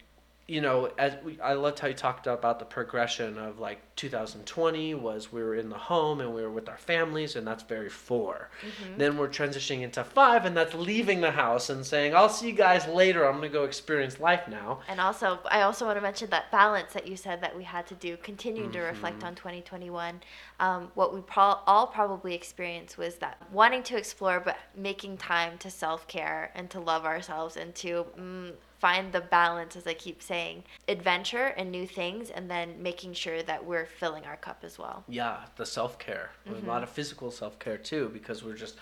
you 0.47 0.61
know, 0.61 0.91
as 0.99 1.15
we, 1.25 1.41
I 1.41 1.55
loved 1.55 1.79
how 1.79 1.89
you 1.89 1.95
talked 1.95 2.27
about 2.27 2.59
the 2.59 2.67
progression 2.67 3.39
of 3.39 3.59
like 3.59 3.81
2020 3.97 4.95
was 4.95 5.33
we 5.33 5.43
were 5.43 5.55
in 5.55 5.71
the 5.71 5.79
home 5.79 6.21
and 6.21 6.35
we 6.35 6.43
were 6.43 6.51
with 6.51 6.69
our 6.69 6.77
families, 6.77 7.37
and 7.37 7.47
that's 7.47 7.63
very 7.63 7.89
4 7.89 8.51
Mm-hmm. 8.61 8.99
Then 8.99 9.17
we're 9.17 9.29
transitioning 9.29 9.83
into 9.83 10.05
five, 10.05 10.45
and 10.45 10.57
that's 10.57 10.75
leaving 10.75 11.21
the 11.21 11.31
house 11.31 11.71
and 11.71 11.85
saying, 11.85 12.15
"I'll 12.15 12.29
see 12.29 12.49
you 12.49 12.53
guys 12.55 12.87
later. 12.87 13.25
I'm 13.25 13.37
gonna 13.37 13.49
go 13.49 13.65
experience 13.65 14.21
life 14.21 14.47
now." 14.49 14.81
And 14.89 15.01
also, 15.01 15.39
I 15.51 15.63
also 15.63 15.87
want 15.87 15.97
to 15.97 16.03
mention 16.03 16.31
that 16.31 16.51
balance 16.51 16.93
that 16.93 17.07
you 17.07 17.17
said 17.17 17.41
that 17.43 17.57
we 17.57 17.65
had 17.65 17.87
to 17.89 17.95
do, 17.95 18.17
continuing 18.19 18.71
to 18.73 18.81
reflect 18.81 19.19
Mm-hmm. 19.19 19.27
on 19.27 19.35
2021. 19.35 20.21
Um, 20.61 20.91
what 20.95 21.15
we 21.15 21.21
pro- 21.21 21.59
all 21.67 21.87
probably 21.87 22.35
experienced 22.35 22.97
was 22.99 23.17
that 23.17 23.39
wanting 23.53 23.83
to 23.85 23.97
explore, 23.97 24.41
but 24.41 24.57
making 24.77 25.17
time 25.17 25.59
to 25.59 25.71
self 25.71 26.07
care 26.09 26.51
and 26.55 26.69
to 26.71 26.81
love 26.81 27.05
ourselves 27.05 27.57
and 27.57 27.75
to 27.77 28.07
mm, 28.19 28.53
find 28.79 29.13
the 29.13 29.21
balance, 29.21 29.77
as 29.77 29.87
I 29.87 29.95
keep 29.95 30.23
saying, 30.23 30.65
adventure 30.89 31.47
and 31.57 31.71
new 31.71 31.87
things, 31.87 32.31
and 32.31 32.51
then 32.51 32.83
making 32.83 33.15
sure 33.15 33.43
that 33.43 33.65
we're 33.65 33.87
filling 33.87 34.25
our 34.25 34.37
cup 34.37 34.61
as 34.63 34.79
well. 34.79 35.05
Yeah, 35.09 35.39
the 35.57 35.67
self 35.67 35.99
care, 35.99 36.31
a 36.47 36.51
Mm-hmm. 36.51 36.67
lot 36.69 36.83
of 36.83 36.89
physical 36.91 37.31
self 37.31 37.59
care 37.59 37.79
too, 37.79 38.11
because 38.13 38.45
we're 38.45 38.55
just 38.57 38.77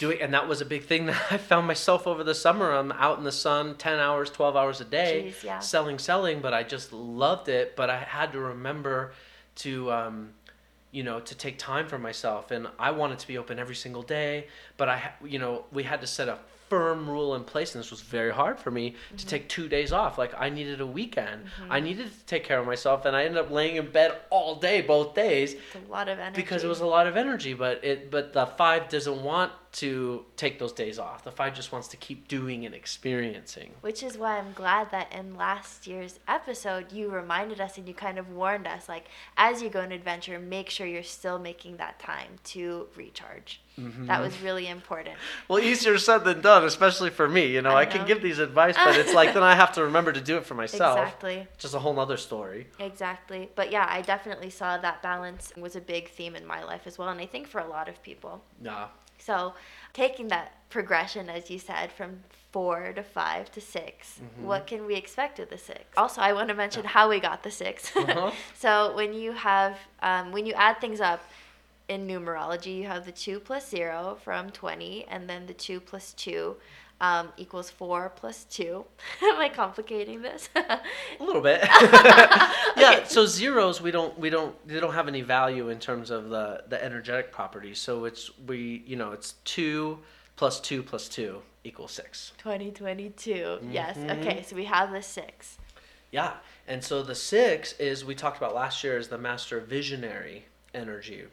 doing, 0.00 0.20
and 0.20 0.32
that 0.34 0.48
was 0.48 0.60
a 0.60 0.64
big 0.64 0.84
thing 0.84 1.06
that 1.06 1.20
I 1.30 1.36
found 1.38 1.66
myself 1.66 2.06
over 2.06 2.24
the 2.24 2.34
summer. 2.34 2.72
I'm 2.72 2.92
out 2.92 3.18
in 3.18 3.24
the 3.24 3.32
sun, 3.32 3.76
ten 3.76 3.98
hours, 3.98 4.30
twelve 4.30 4.56
hours 4.56 4.80
a 4.80 4.84
day, 4.84 5.32
Jeez, 5.32 5.42
yeah. 5.44 5.58
selling, 5.60 5.98
selling, 5.98 6.40
but 6.40 6.54
I 6.54 6.62
just 6.62 6.92
loved 6.92 7.48
it. 7.48 7.76
But 7.76 7.90
I 7.90 7.98
had 7.98 8.32
to 8.32 8.40
remember 8.40 9.12
to, 9.56 9.90
um, 9.92 10.30
you 10.92 11.02
know, 11.02 11.20
to 11.20 11.34
take 11.34 11.58
time 11.58 11.86
for 11.86 11.98
myself, 11.98 12.50
and 12.50 12.68
I 12.78 12.90
wanted 12.90 13.18
to 13.20 13.26
be 13.26 13.38
open 13.38 13.58
every 13.58 13.74
single 13.76 14.02
day. 14.02 14.46
But 14.76 14.88
I, 14.88 15.12
you 15.24 15.38
know, 15.38 15.64
we 15.72 15.82
had 15.82 16.00
to 16.00 16.06
set 16.06 16.28
a 16.28 16.38
firm 16.68 17.08
rule 17.08 17.34
in 17.34 17.44
place, 17.44 17.74
and 17.74 17.82
this 17.84 17.90
was 17.90 18.00
very 18.00 18.32
hard 18.32 18.58
for 18.58 18.70
me 18.70 18.90
Mm-hmm. 18.90 19.16
to 19.16 19.26
take 19.26 19.48
two 19.48 19.68
days 19.68 19.92
off. 19.92 20.18
Like 20.18 20.32
I 20.38 20.48
needed 20.48 20.80
a 20.80 20.86
weekend. 20.86 21.44
I 21.70 21.80
needed 21.80 22.06
to 22.12 22.26
take 22.26 22.44
care 22.44 22.58
of 22.58 22.66
myself, 22.66 23.04
and 23.04 23.14
I 23.16 23.24
ended 23.24 23.38
up 23.38 23.50
laying 23.50 23.76
in 23.76 23.90
bed 23.90 24.16
all 24.30 24.56
day, 24.56 24.80
both 24.82 25.14
days 25.14 25.54
It's 25.54 25.88
a 25.88 25.92
lot 25.92 26.08
of 26.08 26.18
energy. 26.18 26.40
because 26.42 26.64
it 26.64 26.68
was 26.68 26.80
a 26.80 26.86
lot 26.86 27.06
of 27.06 27.16
energy 27.16 27.54
but 27.54 27.84
it 27.84 28.10
but 28.10 28.32
the 28.32 28.46
five 28.46 28.88
doesn't 28.88 29.22
want 29.22 29.52
to 29.76 30.24
take 30.36 30.58
those 30.58 30.72
days 30.72 30.98
off 30.98 31.22
the 31.22 31.30
five 31.30 31.54
just 31.54 31.70
wants 31.70 31.86
to 31.88 31.98
keep 31.98 32.28
doing 32.28 32.64
and 32.64 32.74
experiencing 32.74 33.72
Which 33.82 34.02
is 34.02 34.16
why 34.16 34.38
I'm 34.38 34.52
glad 34.54 34.90
that 34.90 35.12
in 35.12 35.34
last 35.34 35.86
year's 35.86 36.18
episode, 36.26 36.92
you 36.92 37.10
reminded 37.10 37.60
us 37.60 37.76
and 37.76 37.86
you 37.86 37.92
kind 37.92 38.18
of 38.18 38.30
warned 38.30 38.66
us 38.66 38.88
like, 38.88 39.06
as 39.36 39.60
you 39.62 39.68
go 39.68 39.82
on 39.82 39.92
adventure, 39.92 40.38
make 40.38 40.70
sure 40.70 40.86
you're 40.86 41.02
still 41.02 41.38
making 41.38 41.76
that 41.76 41.98
time 41.98 42.36
to 42.44 42.88
recharge. 42.96 43.60
Mm-hmm. 43.78 44.06
That 44.06 44.22
was 44.22 44.40
really 44.40 44.66
important. 44.66 45.16
well 45.48 45.58
easier 45.58 45.98
said 45.98 46.24
than 46.24 46.40
done 46.40 46.64
especially 46.64 47.10
for 47.10 47.28
me 47.28 47.48
you 47.48 47.60
know 47.60 47.72
I 47.72 47.82
i, 47.82 47.84
can 47.84 48.06
give 48.06 48.22
these 48.22 48.38
advice 48.38 48.74
but 48.74 48.96
it's 48.96 49.12
like 49.12 49.34
then 49.34 49.42
i 49.42 49.54
have 49.54 49.72
to 49.72 49.84
remember 49.84 50.12
to 50.12 50.20
do 50.20 50.38
it 50.38 50.46
for 50.46 50.54
myself 50.54 50.98
Exactly. 50.98 51.46
Just 51.58 51.74
a 51.74 51.78
whole 51.78 51.92
nother 51.92 52.16
story 52.16 52.68
Exactly. 52.78 53.50
But 53.54 53.70
yeah, 53.70 53.86
I 53.88 54.00
definitely 54.00 54.48
saw 54.50 54.78
that 54.78 55.02
balance 55.02 55.52
was 55.56 55.76
a 55.76 55.80
big 55.80 56.08
theme 56.08 56.34
in 56.34 56.46
my 56.46 56.62
life 56.64 56.82
as 56.86 56.96
well. 56.96 57.10
And 57.10 57.20
I 57.20 57.26
think 57.26 57.46
for 57.46 57.60
a 57.60 57.68
lot 57.68 57.88
of 57.90 58.02
people. 58.02 58.42
yeah 58.62 58.86
So 59.26 59.54
taking 59.92 60.28
that 60.28 60.52
progression, 60.70 61.28
as 61.28 61.50
you 61.50 61.58
said, 61.58 61.90
from 61.90 62.20
four 62.52 62.92
to 62.94 63.02
five 63.02 63.50
to 63.52 63.60
6 63.60 64.20
what 64.40 64.66
can 64.66 64.86
we 64.86 64.94
expect 64.94 65.38
of 65.40 65.50
the 65.50 65.58
six? 65.58 65.84
Also, 65.96 66.22
I 66.22 66.32
want 66.32 66.48
to 66.48 66.54
mention 66.54 66.84
how 66.84 67.08
we 67.10 67.20
got 67.20 67.42
the 67.42 67.50
6 67.50 67.96
Uh-huh. 67.96 68.30
so 68.54 68.94
when 68.94 69.12
you 69.12 69.32
have, 69.32 69.76
um, 70.00 70.32
when 70.32 70.46
you 70.46 70.54
add 70.54 70.80
things 70.80 71.00
up 71.00 71.20
in 71.88 72.06
numerology, 72.06 72.74
you 72.78 72.86
have 72.86 73.04
the 73.04 73.12
two 73.12 73.38
plus 73.40 73.68
zero 73.68 74.16
from 74.24 74.50
20, 74.50 75.04
and 75.08 75.28
then 75.28 75.46
the 75.46 75.54
two 75.54 75.80
plus 75.80 76.12
two 76.14 76.56
um, 77.00 77.28
equals 77.36 77.70
four 77.70 78.12
plus 78.16 78.44
two. 78.44 78.84
Am 79.22 79.38
I 79.38 79.48
complicating 79.48 80.22
this? 80.22 80.48
a 80.54 80.80
little 81.20 81.42
bit 81.42 81.60
yeah 82.76 83.04
so 83.04 83.26
zeros 83.26 83.80
we 83.80 83.90
don't 83.90 84.18
we 84.18 84.30
don't 84.30 84.54
they 84.66 84.80
don't 84.80 84.94
have 84.94 85.08
any 85.08 85.22
value 85.22 85.68
in 85.68 85.78
terms 85.78 86.10
of 86.10 86.30
the 86.30 86.62
the 86.68 86.82
energetic 86.82 87.32
properties 87.32 87.78
so 87.78 88.04
it's 88.04 88.30
we 88.46 88.82
you 88.86 88.96
know 88.96 89.12
it's 89.12 89.34
two 89.44 89.98
plus 90.36 90.60
two 90.60 90.82
plus 90.82 91.08
two 91.08 91.42
equals 91.64 91.92
six 91.92 92.32
2022. 92.38 93.58
Yes. 93.70 93.96
Mm-hmm. 93.96 94.10
Okay. 94.20 94.42
So 94.46 94.56
we 94.56 94.64
have 94.64 94.92
the 94.92 95.02
six. 95.02 95.58
Yeah. 96.10 96.34
And 96.68 96.82
so 96.82 97.02
the 97.02 97.14
six 97.14 97.72
is 97.74 98.04
we 98.04 98.14
talked 98.14 98.36
about 98.36 98.54
last 98.54 98.82
year 98.84 98.96
is 98.98 99.08
the 99.08 99.18
master 99.18 99.60
visionary 99.60 100.46
energy. 100.74 101.24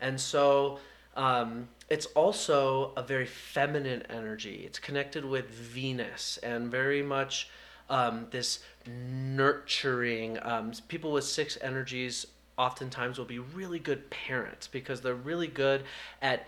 And 0.00 0.20
so 0.20 0.78
um, 1.16 1.68
it's 1.88 2.06
also 2.06 2.92
a 2.96 3.02
very 3.02 3.26
feminine 3.26 4.02
energy. 4.10 4.62
It's 4.66 4.78
connected 4.78 5.24
with 5.24 5.48
Venus 5.48 6.38
and 6.42 6.70
very 6.70 7.02
much 7.02 7.48
um, 7.88 8.26
this 8.30 8.60
nurturing. 8.86 10.38
Um, 10.42 10.72
people 10.88 11.12
with 11.12 11.24
six 11.24 11.56
energies 11.60 12.26
oftentimes 12.58 13.18
will 13.18 13.26
be 13.26 13.38
really 13.38 13.78
good 13.78 14.10
parents 14.10 14.66
because 14.66 15.00
they're 15.00 15.14
really 15.14 15.46
good 15.46 15.84
at 16.20 16.46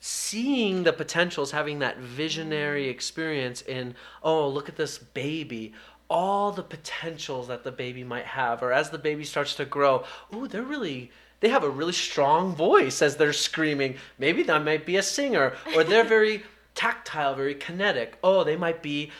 seeing 0.00 0.84
the 0.84 0.92
potentials, 0.92 1.50
having 1.50 1.78
that 1.80 1.98
visionary 1.98 2.88
experience 2.88 3.62
in, 3.62 3.94
oh, 4.22 4.48
look 4.48 4.68
at 4.68 4.76
this 4.76 4.98
baby, 4.98 5.72
all 6.08 6.52
the 6.52 6.62
potentials 6.62 7.48
that 7.48 7.64
the 7.64 7.72
baby 7.72 8.04
might 8.04 8.26
have, 8.26 8.62
or 8.62 8.72
as 8.72 8.90
the 8.90 8.98
baby 8.98 9.24
starts 9.24 9.54
to 9.54 9.64
grow, 9.64 10.04
oh, 10.32 10.46
they're 10.46 10.62
really. 10.62 11.10
They 11.44 11.50
have 11.50 11.62
a 11.62 11.68
really 11.68 11.92
strong 11.92 12.56
voice 12.56 13.02
as 13.02 13.16
they're 13.16 13.34
screaming. 13.34 13.96
Maybe 14.18 14.44
that 14.44 14.64
might 14.64 14.86
be 14.86 14.96
a 14.96 15.02
singer, 15.02 15.52
or 15.76 15.84
they're 15.84 16.02
very 16.02 16.42
tactile, 16.74 17.34
very 17.34 17.54
kinetic. 17.54 18.16
Oh, 18.24 18.44
they 18.44 18.56
might 18.56 18.82
be 18.82 19.10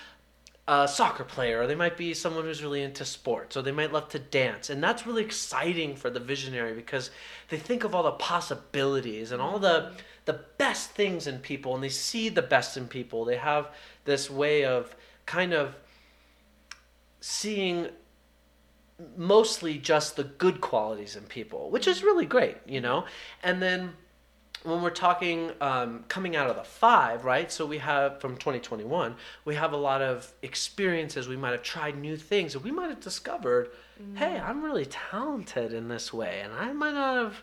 a 0.67 0.89
soccer 0.89 1.25
player, 1.25 1.61
or 1.61 1.67
they 1.67 1.75
might 1.75 1.99
be 1.99 2.15
someone 2.15 2.45
who's 2.45 2.63
really 2.63 2.83
into 2.83 3.05
sports, 3.05 3.59
or 3.59 3.61
they 3.61 3.73
might 3.73 3.93
love 3.93 4.09
to 4.09 4.19
dance. 4.19 4.71
And 4.71 4.83
that's 4.83 5.07
really 5.07 5.23
exciting 5.23 5.97
for 5.97 6.09
the 6.09 6.19
visionary 6.19 6.73
because 6.73 7.11
they 7.51 7.59
think 7.59 7.85
of 7.85 7.95
all 7.95 8.05
the 8.05 8.13
possibilities 8.13 9.31
and 9.31 9.43
all 9.43 9.59
the 9.59 9.93
the 10.25 10.41
best 10.57 10.93
things 10.93 11.27
in 11.27 11.41
people, 11.41 11.75
and 11.75 11.85
they 11.85 11.91
see 11.91 12.31
the 12.31 12.41
best 12.41 12.79
in 12.79 12.89
people. 12.89 13.27
They 13.27 13.37
have 13.37 13.69
this 14.07 14.31
way 14.31 14.65
of 14.65 14.97
kind 15.27 15.53
of 15.53 15.77
seeing 17.21 17.91
mostly 19.17 19.79
just 19.79 20.17
the 20.17 20.25
good 20.25 20.61
qualities 20.61 21.17
in 21.17 21.25
people, 21.25 21.71
which 21.71 21.87
is 21.87 22.03
really 22.03 22.27
great, 22.27 22.57
you 22.67 22.81
know? 22.81 23.05
And 23.43 23.61
then 23.61 23.95
when 24.63 24.81
we're 24.81 24.91
talking 24.91 25.51
um, 25.61 26.05
coming 26.09 26.37
out 26.37 26.49
of 26.49 26.57
the 26.57 26.65
five, 26.65 27.25
right? 27.25 27.53
So 27.53 27.67
we 27.67 27.79
have 27.79 28.21
from 28.21 28.37
2021, 28.37 29.15
we 29.45 29.55
have 29.57 29.73
a 29.73 29.77
lot 29.77 30.01
of 30.01 30.33
experiences. 30.43 31.29
We 31.29 31.37
might 31.37 31.53
have 31.53 31.63
tried 31.63 31.99
new 31.99 32.17
things, 32.17 32.55
and 32.55 32.65
we 32.65 32.71
might 32.71 32.89
have 32.89 33.01
discovered, 33.01 33.71
hey, 34.15 34.39
I'm 34.39 34.63
really 34.63 34.87
talented 34.87 35.73
in 35.73 35.89
this 35.89 36.13
way, 36.13 36.41
and 36.43 36.53
I 36.55 36.73
might 36.73 36.95
not 36.95 37.17
have 37.17 37.43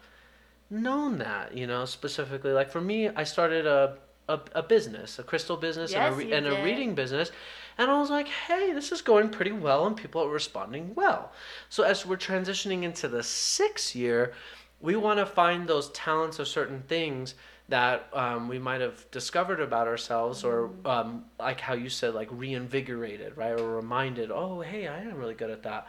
known 0.71 1.19
that, 1.19 1.55
you 1.55 1.67
know, 1.67 1.85
specifically. 1.85 2.51
Like 2.51 2.71
for 2.71 2.81
me, 2.81 3.09
I 3.09 3.23
started 3.23 3.67
a 3.67 3.97
a, 4.33 4.59
a 4.59 4.63
business, 4.63 5.19
a 5.19 5.23
crystal 5.23 5.57
business, 5.57 5.93
and, 5.93 6.13
a, 6.13 6.17
re- 6.17 6.31
and 6.33 6.47
a 6.47 6.63
reading 6.63 6.95
business. 6.95 7.31
And 7.77 7.89
I 7.89 7.99
was 7.99 8.09
like, 8.09 8.27
hey, 8.27 8.73
this 8.73 8.91
is 8.91 9.01
going 9.01 9.29
pretty 9.29 9.51
well, 9.51 9.87
and 9.87 9.95
people 9.95 10.21
are 10.23 10.29
responding 10.29 10.93
well. 10.95 11.31
So 11.69 11.83
as 11.83 12.05
we're 12.05 12.17
transitioning 12.17 12.83
into 12.83 13.07
the 13.07 13.23
sixth 13.23 13.95
year, 13.95 14.33
we 14.79 14.95
want 14.95 15.19
to 15.19 15.25
find 15.25 15.67
those 15.67 15.89
talents 15.91 16.39
or 16.39 16.45
certain 16.45 16.83
things 16.87 17.35
that 17.69 18.09
um, 18.13 18.49
we 18.49 18.59
might 18.59 18.81
have 18.81 19.09
discovered 19.11 19.61
about 19.61 19.87
ourselves, 19.87 20.43
or 20.43 20.71
um, 20.85 21.23
like 21.39 21.61
how 21.61 21.73
you 21.73 21.89
said, 21.89 22.13
like 22.13 22.27
reinvigorated, 22.31 23.37
right, 23.37 23.59
or 23.59 23.75
reminded, 23.75 24.29
oh, 24.29 24.59
hey, 24.61 24.87
I 24.87 24.99
am 25.01 25.15
really 25.15 25.35
good 25.35 25.49
at 25.49 25.63
that. 25.63 25.87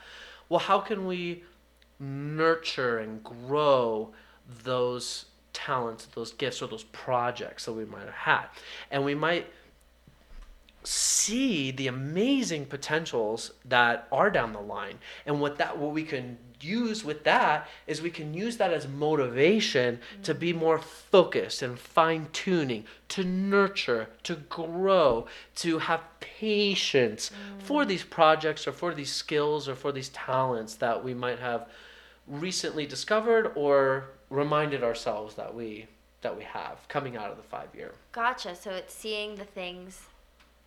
Well, 0.48 0.60
how 0.60 0.78
can 0.78 1.06
we 1.06 1.42
nurture 1.98 2.98
and 2.98 3.22
grow 3.24 4.12
those 4.64 5.26
talents, 5.52 6.06
those 6.14 6.32
gifts, 6.32 6.62
or 6.62 6.66
those 6.66 6.84
projects 6.84 7.64
that 7.66 7.72
we 7.72 7.84
might 7.84 8.04
have 8.04 8.10
had? 8.10 8.46
And 8.90 9.04
we 9.04 9.14
might 9.14 9.46
see 10.84 11.70
the 11.70 11.86
amazing 11.86 12.66
potentials 12.66 13.52
that 13.64 14.06
are 14.10 14.30
down 14.30 14.52
the 14.52 14.60
line 14.60 14.98
and 15.26 15.40
what 15.40 15.56
that 15.58 15.78
what 15.78 15.92
we 15.92 16.02
can 16.02 16.36
use 16.60 17.04
with 17.04 17.24
that 17.24 17.68
is 17.86 18.00
we 18.00 18.10
can 18.10 18.34
use 18.34 18.56
that 18.56 18.72
as 18.72 18.86
motivation 18.86 19.98
to 20.22 20.34
be 20.34 20.52
more 20.52 20.78
focused 20.78 21.62
and 21.62 21.78
fine 21.78 22.26
tuning 22.32 22.84
to 23.08 23.24
nurture 23.24 24.08
to 24.22 24.34
grow 24.34 25.26
to 25.54 25.78
have 25.78 26.00
patience 26.20 27.30
for 27.58 27.84
mm. 27.84 27.88
these 27.88 28.04
projects 28.04 28.66
or 28.66 28.72
for 28.72 28.94
these 28.94 29.12
skills 29.12 29.68
or 29.68 29.74
for 29.74 29.92
these 29.92 30.08
talents 30.10 30.74
that 30.76 31.02
we 31.02 31.14
might 31.14 31.38
have 31.38 31.68
recently 32.26 32.86
discovered 32.86 33.52
or 33.54 34.10
reminded 34.32 34.82
ourselves 34.82 35.34
that 35.36 35.54
we 35.54 35.86
that 36.22 36.36
we 36.36 36.44
have 36.44 36.78
coming 36.88 37.16
out 37.16 37.30
of 37.30 37.36
the 37.36 37.42
5 37.42 37.74
year. 37.74 37.92
Gotcha. 38.12 38.54
So 38.54 38.70
it's 38.70 38.94
seeing 38.94 39.34
the 39.34 39.44
things 39.44 40.02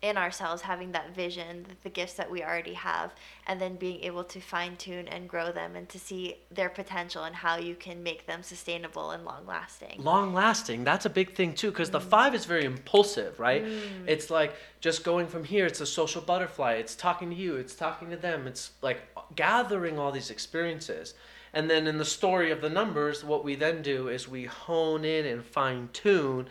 in 0.02 0.18
ourselves 0.18 0.60
having 0.60 0.92
that 0.92 1.14
vision 1.14 1.64
the, 1.66 1.74
the 1.84 1.88
gifts 1.88 2.12
that 2.12 2.30
we 2.30 2.42
already 2.42 2.74
have 2.74 3.14
and 3.46 3.58
then 3.58 3.76
being 3.76 3.98
able 4.02 4.22
to 4.22 4.38
fine 4.40 4.76
tune 4.76 5.08
and 5.08 5.26
grow 5.26 5.50
them 5.50 5.74
and 5.74 5.88
to 5.88 5.98
see 5.98 6.36
their 6.50 6.68
potential 6.68 7.24
and 7.24 7.34
how 7.34 7.56
you 7.56 7.74
can 7.74 8.02
make 8.02 8.26
them 8.26 8.42
sustainable 8.42 9.12
and 9.12 9.24
long 9.24 9.46
lasting. 9.46 9.94
Long 9.98 10.34
lasting 10.34 10.84
that's 10.84 11.06
a 11.06 11.10
big 11.10 11.34
thing 11.34 11.54
too 11.54 11.70
because 11.70 11.88
the 11.88 11.98
mm. 11.98 12.10
five 12.10 12.34
is 12.34 12.44
very 12.44 12.64
impulsive 12.64 13.40
right? 13.40 13.64
Mm. 13.64 14.06
It's 14.06 14.28
like 14.28 14.54
just 14.80 15.02
going 15.02 15.26
from 15.26 15.44
here 15.44 15.64
it's 15.64 15.80
a 15.80 15.86
social 15.86 16.20
butterfly 16.20 16.74
it's 16.74 16.94
talking 16.94 17.30
to 17.30 17.36
you 17.36 17.56
it's 17.56 17.74
talking 17.74 18.10
to 18.10 18.16
them 18.16 18.46
it's 18.46 18.72
like 18.82 19.00
gathering 19.34 19.98
all 19.98 20.12
these 20.12 20.30
experiences 20.30 21.14
and 21.52 21.70
then 21.70 21.86
in 21.86 21.98
the 21.98 22.04
story 22.04 22.50
of 22.50 22.60
the 22.60 22.68
numbers 22.68 23.24
what 23.24 23.44
we 23.44 23.54
then 23.54 23.82
do 23.82 24.08
is 24.08 24.28
we 24.28 24.44
hone 24.44 25.04
in 25.04 25.26
and 25.26 25.44
fine 25.44 25.88
tune 25.92 26.48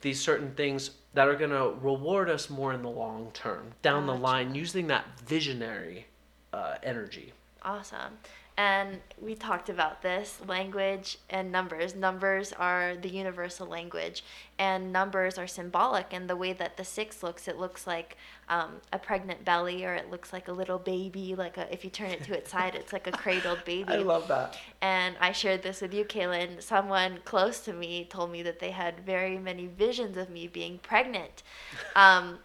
these 0.00 0.20
certain 0.20 0.52
things 0.54 0.90
that 1.14 1.28
are 1.28 1.36
going 1.36 1.50
to 1.50 1.74
reward 1.80 2.28
us 2.28 2.50
more 2.50 2.72
in 2.72 2.82
the 2.82 2.88
long 2.88 3.30
term 3.32 3.72
down 3.82 4.06
the 4.06 4.14
line 4.14 4.54
using 4.54 4.86
that 4.86 5.06
visionary 5.20 6.06
uh, 6.52 6.74
energy 6.82 7.32
Awesome. 7.64 8.18
And 8.56 9.00
we 9.20 9.34
talked 9.34 9.68
about 9.68 10.02
this 10.02 10.40
language 10.46 11.18
and 11.28 11.50
numbers. 11.50 11.96
Numbers 11.96 12.52
are 12.52 12.94
the 12.94 13.08
universal 13.08 13.66
language, 13.66 14.22
and 14.60 14.92
numbers 14.92 15.38
are 15.38 15.48
symbolic. 15.48 16.12
And 16.12 16.30
the 16.30 16.36
way 16.36 16.52
that 16.52 16.76
the 16.76 16.84
six 16.84 17.22
looks, 17.24 17.48
it 17.48 17.58
looks 17.58 17.84
like 17.84 18.16
um, 18.48 18.74
a 18.92 18.98
pregnant 18.98 19.44
belly, 19.44 19.84
or 19.84 19.94
it 19.94 20.08
looks 20.08 20.32
like 20.32 20.46
a 20.46 20.52
little 20.52 20.78
baby. 20.78 21.34
Like 21.34 21.56
a, 21.58 21.72
if 21.72 21.82
you 21.82 21.90
turn 21.90 22.10
it 22.10 22.22
to 22.24 22.36
its 22.38 22.52
side, 22.52 22.76
it's 22.76 22.92
like 22.92 23.08
a 23.08 23.12
cradled 23.12 23.64
baby. 23.66 23.92
i 23.92 23.96
love 23.96 24.28
that 24.28 24.56
And 24.80 25.16
I 25.20 25.32
shared 25.32 25.64
this 25.64 25.80
with 25.80 25.92
you, 25.92 26.04
Kaylin. 26.04 26.62
Someone 26.62 27.18
close 27.24 27.58
to 27.60 27.72
me 27.72 28.04
told 28.08 28.30
me 28.30 28.42
that 28.44 28.60
they 28.60 28.70
had 28.70 29.00
very 29.00 29.36
many 29.36 29.66
visions 29.66 30.16
of 30.16 30.30
me 30.30 30.46
being 30.46 30.78
pregnant. 30.78 31.42
Um, 31.96 32.38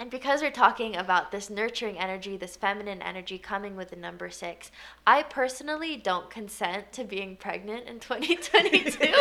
and 0.00 0.10
because 0.10 0.40
we're 0.40 0.50
talking 0.50 0.96
about 0.96 1.30
this 1.30 1.50
nurturing 1.50 1.98
energy, 1.98 2.38
this 2.38 2.56
feminine 2.56 3.02
energy 3.02 3.36
coming 3.36 3.76
with 3.76 3.90
the 3.90 3.96
number 3.96 4.30
six, 4.30 4.70
I 5.06 5.22
personally 5.22 5.98
don't 5.98 6.30
consent 6.30 6.90
to 6.92 7.04
being 7.04 7.36
pregnant 7.36 7.86
in 7.86 8.00
2022. 8.00 9.12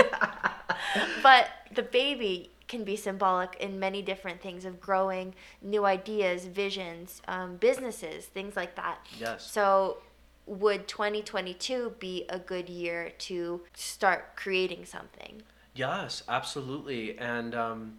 but 1.23 1.49
the 1.75 1.83
baby 1.83 2.51
can 2.69 2.85
be 2.85 2.95
symbolic 2.95 3.57
in 3.59 3.77
many 3.77 4.01
different 4.01 4.41
things 4.41 4.63
of 4.63 4.79
growing 4.79 5.35
new 5.61 5.83
ideas, 5.83 6.45
visions, 6.45 7.21
um, 7.27 7.57
businesses, 7.57 8.27
things 8.27 8.55
like 8.55 8.75
that. 8.77 9.05
yes 9.19 9.45
So, 9.51 9.97
would 10.45 10.87
2022 10.87 11.95
be 11.99 12.25
a 12.29 12.39
good 12.39 12.69
year 12.69 13.11
to 13.19 13.61
start 13.73 14.37
creating 14.37 14.85
something? 14.85 15.41
Yes, 15.75 16.23
absolutely. 16.29 17.19
And, 17.19 17.53
um, 17.53 17.97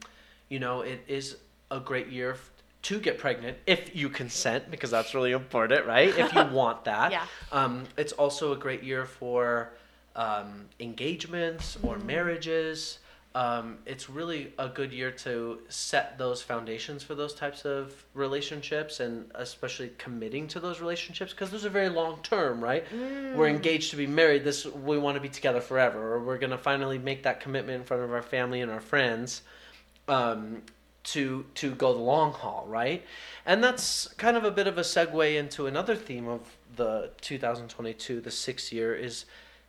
you 0.49 0.59
know, 0.59 0.81
it 0.81 1.05
is 1.07 1.37
a 1.71 1.79
great 1.79 2.09
year 2.09 2.37
to 2.83 2.99
get 2.99 3.19
pregnant 3.19 3.59
if 3.67 3.95
you 3.95 4.09
consent, 4.09 4.71
because 4.71 4.91
that's 4.91 5.15
really 5.15 5.33
important, 5.33 5.87
right? 5.87 6.17
If 6.17 6.33
you 6.35 6.45
want 6.53 6.85
that. 6.85 7.13
Yeah. 7.13 7.27
Um, 7.53 7.85
it's 7.97 8.13
also 8.13 8.53
a 8.53 8.57
great 8.57 8.83
year 8.83 9.05
for 9.05 9.73
um, 10.17 10.67
engagements 10.81 11.77
or 11.83 11.97
Mm-hmm. 11.97 12.07
marriages. 12.07 12.99
Um, 13.33 13.79
it's 13.87 14.11
really 14.11 14.53
a 14.59 14.69
good 14.69 14.93
year 14.93 15.13
to 15.13 15.61
set 15.69 16.19
those 16.19 16.43
foundations 16.43 17.05
for 17.05 17.15
those 17.15 17.33
types 17.33 17.65
of 17.65 17.95
relationships 18.13 18.99
and 18.99 19.31
especially 19.37 19.93
committing 19.99 20.49
to 20.49 20.59
those 20.59 20.81
relationships 20.81 21.31
because 21.33 21.49
those 21.53 21.65
are 21.65 21.69
very 21.69 21.91
long 21.91 22.19
term, 22.25 22.61
right? 22.65 22.85
We're 22.91 23.47
Mm. 23.47 23.51
engaged 23.51 23.91
to 23.93 23.97
be 23.97 24.09
married. 24.09 24.43
This 24.43 24.65
we 24.67 24.99
want 24.99 25.15
to 25.15 25.21
be 25.21 25.29
together 25.29 25.61
forever, 25.61 26.15
or 26.15 26.19
we're 26.25 26.39
gonna 26.39 26.59
finally 26.59 26.99
make 26.99 27.23
that 27.23 27.39
commitment 27.39 27.77
in 27.81 27.85
front 27.85 28.03
of 28.03 28.11
our 28.13 28.23
family 28.23 28.63
and 28.63 28.71
our 28.71 28.81
friends. 28.81 29.43
Um, 30.09 30.63
to 31.12 31.45
to 31.55 31.75
go 31.75 31.93
the 31.93 32.00
long 32.00 32.33
haul, 32.33 32.64
right? 32.69 33.05
And 33.45 33.62
that's 33.62 34.09
kind 34.14 34.37
of 34.37 34.45
a 34.45 34.50
bit 34.50 34.67
of 34.67 34.79
a 34.79 34.83
segue 34.83 35.37
into 35.37 35.67
another 35.67 35.97
theme 35.97 36.29
of 36.29 36.40
the 36.76 37.11
2022, 37.21 38.21
the 38.21 38.31
sixth 38.31 38.73
year, 38.73 38.95
is 38.95 39.25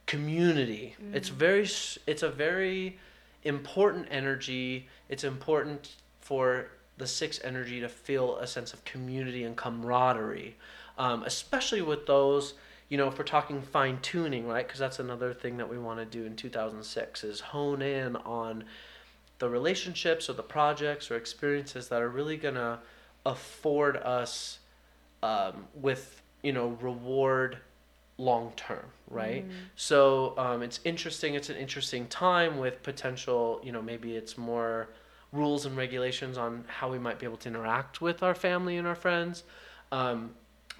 community. 0.05 0.95
It's 1.13 1.29
very 1.29 1.67
it's 2.07 2.23
a 2.23 2.29
very 2.29 2.99
important 3.43 4.07
energy. 4.11 4.87
It's 5.09 5.23
important 5.23 5.95
for 6.19 6.67
the 6.97 7.07
sixth 7.07 7.41
energy 7.43 7.79
to 7.79 7.89
feel 7.89 8.37
a 8.37 8.45
sense 8.45 8.73
of 8.73 8.85
community 8.85 9.43
and 9.43 9.55
camaraderie, 9.55 10.57
um, 10.97 11.23
especially 11.23 11.81
with 11.81 12.05
those. 12.05 12.53
You 12.89 12.97
know, 12.97 13.07
if 13.07 13.17
we're 13.17 13.23
talking 13.23 13.61
fine 13.61 13.99
tuning, 14.01 14.47
right? 14.47 14.67
Because 14.67 14.79
that's 14.79 14.99
another 14.99 15.33
thing 15.33 15.57
that 15.57 15.69
we 15.69 15.79
want 15.79 15.99
to 15.99 16.05
do 16.05 16.25
in 16.25 16.35
2006 16.35 17.23
is 17.23 17.39
hone 17.39 17.81
in 17.81 18.17
on 18.17 18.65
the 19.41 19.49
relationships 19.49 20.29
or 20.29 20.33
the 20.33 20.43
projects 20.43 21.11
or 21.11 21.17
experiences 21.17 21.89
that 21.89 22.01
are 22.01 22.09
really 22.09 22.37
gonna 22.37 22.79
afford 23.25 23.97
us 23.97 24.59
um, 25.21 25.65
with 25.75 26.21
you 26.41 26.53
know 26.53 26.69
reward 26.81 27.57
long 28.17 28.53
term 28.55 28.85
right 29.09 29.45
so 29.75 30.33
um, 30.37 30.61
it's 30.61 30.79
interesting 30.85 31.35
it's 31.35 31.49
an 31.49 31.57
interesting 31.57 32.07
time 32.07 32.57
with 32.57 32.81
potential 32.83 33.59
you 33.63 33.71
know 33.71 33.81
maybe 33.81 34.15
it's 34.15 34.37
more 34.37 34.89
rules 35.31 35.65
and 35.65 35.77
regulations 35.77 36.37
on 36.37 36.63
how 36.67 36.91
we 36.91 36.99
might 36.99 37.19
be 37.19 37.25
able 37.25 37.37
to 37.37 37.47
interact 37.47 38.01
with 38.01 38.21
our 38.21 38.35
family 38.35 38.77
and 38.77 38.87
our 38.87 38.95
friends. 38.95 39.43
Um, 39.91 40.31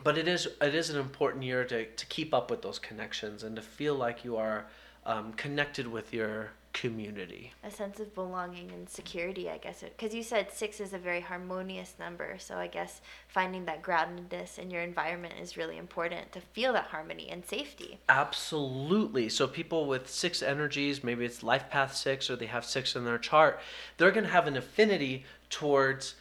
but 0.03 0.17
it 0.17 0.27
is 0.27 0.47
it 0.62 0.73
is 0.73 0.89
an 0.89 0.99
important 0.99 1.43
year 1.43 1.63
to, 1.65 1.86
to 1.86 2.05
keep 2.07 2.33
up 2.33 2.49
with 2.49 2.62
those 2.62 2.79
connections 2.79 3.43
and 3.43 3.55
to 3.55 3.62
feel 3.62 3.95
like 3.95 4.25
you 4.25 4.38
are 4.38 4.65
um, 5.05 5.33
connected 5.33 5.88
with 5.88 6.13
your 6.13 6.51
community 6.73 7.51
A 7.63 7.71
sense 7.71 7.99
of 7.99 8.13
belonging 8.15 8.71
and 8.71 8.89
security, 8.89 9.49
I 9.49 9.57
guess. 9.57 9.81
Because 9.81 10.13
you 10.13 10.23
said 10.23 10.51
six 10.51 10.79
is 10.79 10.93
a 10.93 10.97
very 10.97 11.21
harmonious 11.21 11.95
number. 11.99 12.38
So 12.39 12.55
I 12.55 12.67
guess 12.67 13.01
finding 13.27 13.65
that 13.65 13.81
groundedness 13.81 14.57
in 14.57 14.71
your 14.71 14.81
environment 14.81 15.36
is 15.41 15.57
really 15.57 15.77
important 15.77 16.31
to 16.31 16.41
feel 16.41 16.73
that 16.73 16.86
harmony 16.86 17.29
and 17.29 17.45
safety. 17.45 17.99
Absolutely. 18.10 19.29
So 19.29 19.47
people 19.47 19.86
with 19.88 20.10
six 20.10 20.41
energies, 20.41 21.03
maybe 21.03 21.25
it's 21.25 21.43
life 21.43 21.69
path 21.69 21.95
six 21.95 22.29
or 22.29 22.36
they 22.36 22.47
have 22.47 22.65
six 22.65 22.95
in 22.95 23.05
their 23.05 23.17
chart, 23.17 23.60
they're 23.97 24.12
going 24.12 24.25
to 24.25 24.31
have 24.31 24.47
an 24.47 24.57
affinity 24.57 25.25
towards 25.49 26.15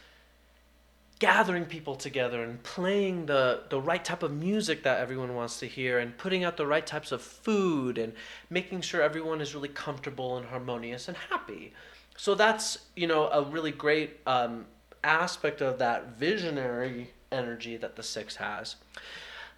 gathering 1.21 1.65
people 1.65 1.95
together 1.95 2.43
and 2.43 2.61
playing 2.63 3.27
the, 3.27 3.61
the 3.69 3.79
right 3.79 4.03
type 4.03 4.23
of 4.23 4.33
music 4.33 4.81
that 4.81 4.99
everyone 4.99 5.35
wants 5.35 5.59
to 5.59 5.67
hear 5.67 5.99
and 5.99 6.17
putting 6.17 6.43
out 6.43 6.57
the 6.57 6.65
right 6.65 6.87
types 6.87 7.11
of 7.11 7.21
food 7.21 7.99
and 7.99 8.11
making 8.49 8.81
sure 8.81 9.03
everyone 9.03 9.39
is 9.39 9.53
really 9.53 9.69
comfortable 9.69 10.37
and 10.37 10.47
harmonious 10.47 11.07
and 11.07 11.15
happy. 11.15 11.73
So 12.17 12.33
that's, 12.33 12.79
you 12.95 13.05
know, 13.05 13.27
a 13.27 13.43
really 13.43 13.69
great 13.69 14.17
um, 14.25 14.65
aspect 15.03 15.61
of 15.61 15.77
that 15.77 16.17
visionary 16.17 17.11
energy 17.31 17.77
that 17.77 17.95
the 17.95 18.03
six 18.03 18.37
has. 18.37 18.77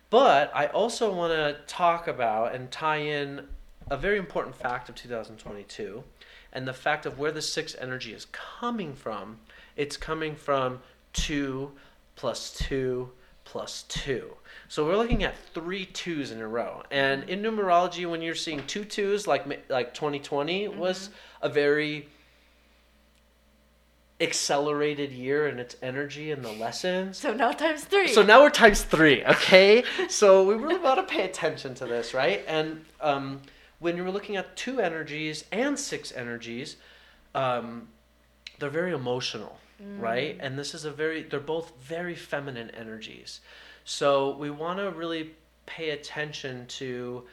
But 0.09 0.51
I 0.53 0.65
also 0.65 1.15
want 1.15 1.31
to 1.31 1.61
talk 1.65 2.09
about 2.09 2.53
and 2.53 2.69
tie 2.71 2.97
in 2.97 3.47
a 3.89 3.95
very 3.95 4.17
important 4.17 4.53
fact 4.53 4.89
of 4.89 4.95
2022 4.95 6.03
and 6.51 6.67
the 6.67 6.73
fact 6.73 7.05
of 7.05 7.17
where 7.17 7.31
the 7.31 7.41
six 7.41 7.73
energy 7.79 8.13
is 8.13 8.25
coming 8.33 8.93
from. 8.95 9.39
It's 9.77 9.95
coming 9.97 10.35
from 10.35 10.81
2 11.13 11.71
plus 12.15 12.51
2 12.53 13.09
plus 13.45 13.83
2. 13.83 14.35
So 14.67 14.85
we're 14.85 14.97
looking 14.97 15.23
at 15.23 15.35
three 15.53 15.85
twos 15.85 16.31
in 16.31 16.41
a 16.41 16.47
row. 16.47 16.83
And 16.89 17.29
in 17.29 17.41
numerology, 17.41 18.09
when 18.09 18.21
you're 18.21 18.35
seeing 18.35 18.65
two 18.65 18.85
twos, 18.85 19.27
like 19.27 19.45
like 19.69 19.93
2020 19.93 20.69
was 20.69 21.09
a 21.41 21.49
very 21.49 22.07
accelerated 24.21 25.11
year 25.11 25.47
in 25.47 25.59
its 25.59 25.75
energy 25.81 26.31
and 26.31 26.43
the 26.43 26.51
lessons. 26.53 27.17
So 27.17 27.33
now 27.33 27.51
times 27.51 27.83
three. 27.83 28.07
So 28.07 28.23
now 28.23 28.41
we're 28.41 28.49
times 28.49 28.83
three, 28.83 29.23
okay? 29.25 29.83
so 30.07 30.45
we 30.45 30.55
really 30.55 30.79
want 30.79 31.05
to 31.05 31.13
pay 31.13 31.25
attention 31.25 31.75
to 31.75 31.85
this, 31.85 32.13
right? 32.13 32.43
And 32.47 32.85
um, 33.01 33.41
when 33.79 33.97
you're 33.97 34.11
looking 34.11 34.37
at 34.37 34.55
two 34.55 34.79
energies 34.79 35.45
and 35.51 35.77
six 35.77 36.11
energies, 36.13 36.77
um, 37.35 37.89
they're 38.59 38.69
very 38.69 38.93
emotional, 38.93 39.57
right? 39.99 40.37
And 40.39 40.57
this 40.57 40.73
is 40.73 40.85
a 40.85 40.91
very, 40.91 41.23
they're 41.23 41.39
both 41.39 41.73
very 41.81 42.15
feminine 42.15 42.71
energies. 42.71 43.41
So 43.85 44.35
we 44.37 44.49
want 44.49 44.79
to 44.79 44.91
really 44.91 45.31
pay 45.65 45.91
attention 45.91 46.65
to 46.67 47.23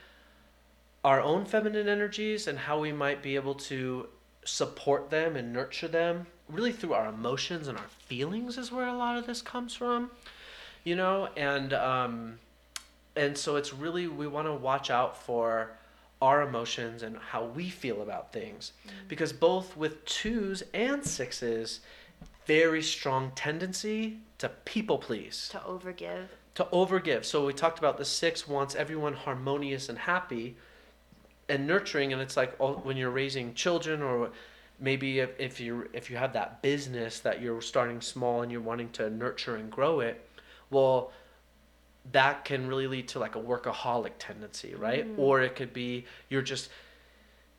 our 1.04 1.20
own 1.20 1.44
feminine 1.44 1.88
energies 1.88 2.46
and 2.46 2.58
how 2.58 2.78
we 2.78 2.92
might 2.92 3.22
be 3.22 3.34
able 3.34 3.54
to 3.54 4.06
support 4.44 5.10
them 5.10 5.36
and 5.36 5.52
nurture 5.52 5.88
them 5.88 6.26
really 6.48 6.72
through 6.72 6.94
our 6.94 7.08
emotions 7.08 7.68
and 7.68 7.78
our 7.78 7.88
feelings 8.06 8.58
is 8.58 8.72
where 8.72 8.86
a 8.86 8.96
lot 8.96 9.16
of 9.16 9.26
this 9.26 9.42
comes 9.42 9.74
from 9.74 10.10
you 10.84 10.96
know 10.96 11.28
and 11.36 11.72
um 11.72 12.38
and 13.16 13.36
so 13.36 13.56
it's 13.56 13.72
really 13.72 14.06
we 14.06 14.26
want 14.26 14.46
to 14.46 14.54
watch 14.54 14.90
out 14.90 15.16
for 15.16 15.70
our 16.22 16.42
emotions 16.42 17.02
and 17.02 17.16
how 17.16 17.44
we 17.44 17.68
feel 17.68 18.02
about 18.02 18.32
things 18.32 18.72
because 19.08 19.32
both 19.32 19.76
with 19.76 20.04
twos 20.04 20.62
and 20.74 21.04
sixes 21.04 21.80
very 22.46 22.82
strong 22.82 23.32
tendency 23.34 24.18
to 24.38 24.48
people 24.64 24.98
please 24.98 25.48
to 25.52 25.58
overgive. 25.58 26.26
to 26.54 26.64
overgive. 26.64 27.24
So 27.24 27.46
we 27.46 27.52
talked 27.52 27.78
about 27.78 27.98
the 27.98 28.04
six 28.04 28.48
wants 28.48 28.74
everyone 28.74 29.12
harmonious 29.14 29.88
and 29.88 29.98
happy 29.98 30.56
and 31.48 31.66
nurturing, 31.66 32.12
and 32.12 32.22
it's 32.22 32.36
like 32.36 32.54
all, 32.58 32.74
when 32.74 32.96
you're 32.96 33.10
raising 33.10 33.54
children 33.54 34.02
or 34.02 34.30
maybe 34.78 35.18
if, 35.20 35.30
if 35.38 35.60
you 35.60 35.88
if 35.92 36.10
you 36.10 36.16
have 36.16 36.32
that 36.32 36.62
business 36.62 37.20
that 37.20 37.42
you're 37.42 37.60
starting 37.60 38.00
small 38.00 38.42
and 38.42 38.50
you're 38.50 38.60
wanting 38.62 38.88
to 38.90 39.10
nurture 39.10 39.56
and 39.56 39.70
grow 39.70 40.00
it 40.00 40.26
well 40.70 41.12
that 42.12 42.46
can 42.46 42.66
really 42.66 42.86
lead 42.86 43.06
to 43.06 43.18
like 43.18 43.36
a 43.36 43.38
workaholic 43.38 44.12
tendency 44.18 44.74
right 44.74 45.06
Mm. 45.06 45.18
or 45.18 45.42
it 45.42 45.54
could 45.54 45.74
be 45.74 46.06
you're 46.30 46.40
just 46.40 46.70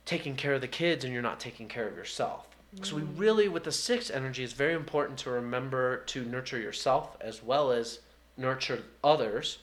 taking 0.04 0.34
care 0.34 0.54
of 0.54 0.60
the 0.60 0.66
kids 0.68 1.04
and 1.04 1.12
you're 1.12 1.22
not 1.22 1.38
taking 1.38 1.68
care 1.68 1.86
of 1.86 1.96
yourself 1.96 2.48
Mm. 2.76 2.86
so 2.86 2.96
we 2.96 3.02
really 3.02 3.48
with 3.48 3.64
the 3.64 3.72
six 3.72 4.10
energy 4.10 4.42
it's 4.42 4.52
very 4.52 4.74
important 4.74 5.18
to 5.18 5.30
remember 5.30 5.98
to 6.06 6.24
nurture 6.24 6.58
yourself 6.58 7.16
as 7.20 7.42
well 7.42 7.70
as 7.70 8.00
nurture 8.36 8.82
others. 9.04 9.58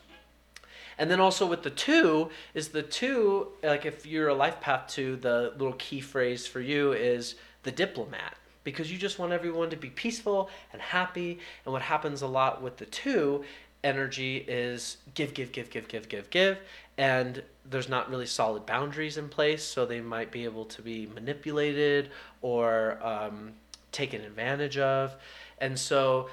And 0.98 1.10
then 1.10 1.20
also 1.22 1.46
with 1.46 1.64
the 1.64 1.70
two 1.70 2.30
is 2.54 2.70
the 2.70 2.84
two 2.84 3.48
like 3.64 3.86
if 3.86 4.06
you're 4.06 4.28
a 4.28 4.34
life 4.34 4.60
path 4.60 4.88
two, 4.90 5.16
the 5.16 5.54
little 5.58 5.74
key 5.74 6.02
phrase 6.02 6.46
for 6.46 6.60
you 6.60 6.94
is 6.94 7.36
the 7.64 7.72
diplomat. 7.72 8.36
Because 8.66 8.92
you 8.92 8.98
just 8.98 9.18
want 9.18 9.32
everyone 9.32 9.70
to 9.70 9.78
be 9.78 9.90
peaceful 9.90 10.50
and 10.74 10.82
happy. 10.82 11.40
And 11.66 11.72
what 11.72 11.82
happens 11.82 12.22
a 12.22 12.28
lot 12.28 12.62
with 12.62 12.78
the 12.78 12.86
two 12.86 13.46
energy 13.84 14.38
is 14.48 14.98
give, 15.14 15.34
give, 15.34 15.52
give, 15.52 15.70
give, 15.70 15.88
give, 15.88 16.10
give, 16.10 16.30
give, 16.30 16.58
and 16.98 17.44
there's 17.70 17.90
not 17.90 18.10
really 18.10 18.26
solid 18.26 18.66
boundaries 18.66 19.18
in 19.18 19.30
place, 19.30 19.64
so 19.64 19.86
they 19.86 20.02
might 20.02 20.32
be 20.32 20.44
able 20.44 20.66
to 20.66 20.82
be 20.82 21.08
manipulated 21.08 22.10
or 22.42 23.00
um, 23.02 23.54
taken 23.92 24.22
advantage 24.22 24.78
of. 24.78 25.16
And 25.60 25.78
so 25.78 26.30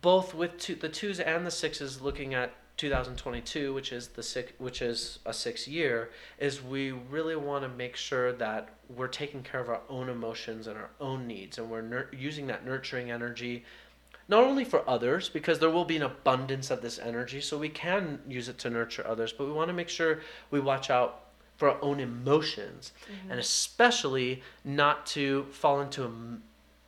both 0.00 0.34
with 0.34 0.58
two, 0.58 0.74
the 0.74 0.88
twos 0.88 1.20
and 1.20 1.46
the 1.46 1.50
sixes 1.50 2.00
looking 2.00 2.34
at 2.34 2.52
2022 2.76 3.72
which 3.72 3.92
is 3.92 4.08
the 4.08 4.22
six 4.22 4.52
which 4.58 4.82
is 4.82 5.20
a 5.26 5.32
six 5.32 5.68
year 5.68 6.10
is 6.38 6.60
we 6.60 6.90
really 6.90 7.36
want 7.36 7.62
to 7.62 7.68
make 7.68 7.94
sure 7.94 8.32
that 8.32 8.70
we're 8.96 9.06
taking 9.06 9.44
care 9.44 9.60
of 9.60 9.68
our 9.68 9.80
own 9.88 10.08
emotions 10.08 10.66
and 10.66 10.76
our 10.76 10.90
own 11.00 11.24
needs 11.24 11.58
and 11.58 11.70
we're 11.70 11.82
nur- 11.82 12.10
using 12.12 12.48
that 12.48 12.66
nurturing 12.66 13.12
energy 13.12 13.64
not 14.28 14.44
only 14.44 14.64
for 14.64 14.88
others 14.88 15.28
because 15.28 15.58
there 15.58 15.70
will 15.70 15.84
be 15.84 15.96
an 15.96 16.02
abundance 16.02 16.70
of 16.70 16.80
this 16.80 16.98
energy 16.98 17.40
so 17.40 17.58
we 17.58 17.68
can 17.68 18.18
use 18.28 18.48
it 18.48 18.58
to 18.58 18.70
nurture 18.70 19.06
others 19.06 19.32
but 19.32 19.46
we 19.46 19.52
want 19.52 19.68
to 19.68 19.74
make 19.74 19.88
sure 19.88 20.20
we 20.50 20.60
watch 20.60 20.90
out 20.90 21.24
for 21.56 21.70
our 21.70 21.82
own 21.82 22.00
emotions 22.00 22.92
mm-hmm. 23.04 23.30
and 23.30 23.40
especially 23.40 24.42
not 24.64 25.06
to 25.06 25.44
fall 25.50 25.80
into 25.80 26.40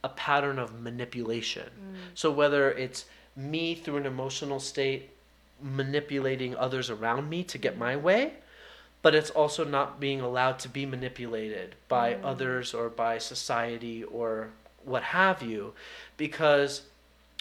a 0.03 0.09
pattern 0.11 0.59
of 0.59 0.81
manipulation. 0.81 1.69
Mm. 1.69 1.97
So 2.15 2.31
whether 2.31 2.71
it's 2.73 3.07
me 3.35 3.75
through 3.75 3.99
an 3.99 4.07
emotional 4.07 4.61
state 4.61 5.11
manipulating 5.61 6.55
others 6.57 6.91
around 6.91 7.29
me 7.29 7.43
to 7.45 7.59
get 7.59 7.75
mm. 7.75 7.79
my 7.79 7.97
way 7.97 8.33
but 9.03 9.15
it's 9.15 9.31
also 9.31 9.65
not 9.65 10.01
being 10.01 10.21
allowed 10.21 10.59
to 10.59 10.69
be 10.69 10.85
manipulated 10.85 11.77
by 11.87 12.15
mm. 12.15 12.25
others 12.25 12.75
or 12.75 12.89
by 12.89 13.19
society 13.19 14.03
or 14.05 14.51
what 14.85 15.03
have 15.03 15.43
you 15.43 15.73
because 16.17 16.83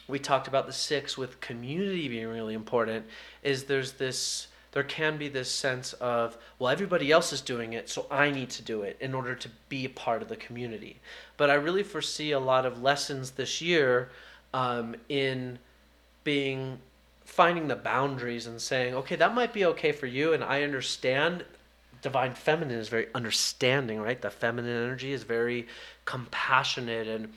we 0.08 0.20
talked 0.20 0.48
about 0.48 0.68
the 0.68 0.74
six 0.74 1.18
with 1.18 1.40
community 1.42 2.08
being 2.08 2.28
really 2.28 2.54
important 2.54 3.06
is 3.44 3.66
there's 3.66 3.94
this 3.94 4.48
there 4.72 4.84
can 4.84 5.18
be 5.18 5.30
this 5.30 5.50
sense 5.50 5.94
of 5.94 6.38
well 6.60 6.70
everybody 6.70 7.12
else 7.12 7.32
is 7.32 7.42
doing 7.42 7.74
it 7.74 7.90
so 7.90 8.06
i 8.12 8.30
need 8.30 8.50
to 8.50 8.62
do 8.62 8.82
it 8.82 8.98
in 9.00 9.14
order 9.14 9.34
to 9.34 9.50
be 9.70 9.86
a 9.86 9.90
part 9.90 10.22
of 10.22 10.30
the 10.30 10.36
community. 10.36 11.00
But 11.38 11.50
i 11.50 11.56
really 11.56 11.84
foresee 11.84 12.32
a 12.32 12.40
lot 12.40 12.66
of 12.66 12.82
lessons 12.82 13.32
this 13.32 13.62
year 13.62 14.10
um, 14.54 14.96
in 15.10 15.60
being 16.24 16.80
finding 17.24 17.68
the 17.68 17.76
boundaries 17.76 18.46
and 18.46 18.62
saying 18.62 18.94
okay 18.94 19.16
that 19.16 19.34
might 19.34 19.54
be 19.54 19.66
okay 19.66 19.92
for 19.92 20.08
you 20.08 20.34
and 20.34 20.44
i 20.44 20.62
understand. 20.64 21.44
Divine 22.02 22.36
feminine 22.36 22.78
is 22.78 22.88
very 22.90 23.08
understanding 23.16 24.00
right? 24.00 24.22
The 24.22 24.30
feminine 24.30 24.84
energy 24.84 25.12
is 25.12 25.24
very 25.24 25.68
compassionate 26.04 27.08
and 27.08 27.34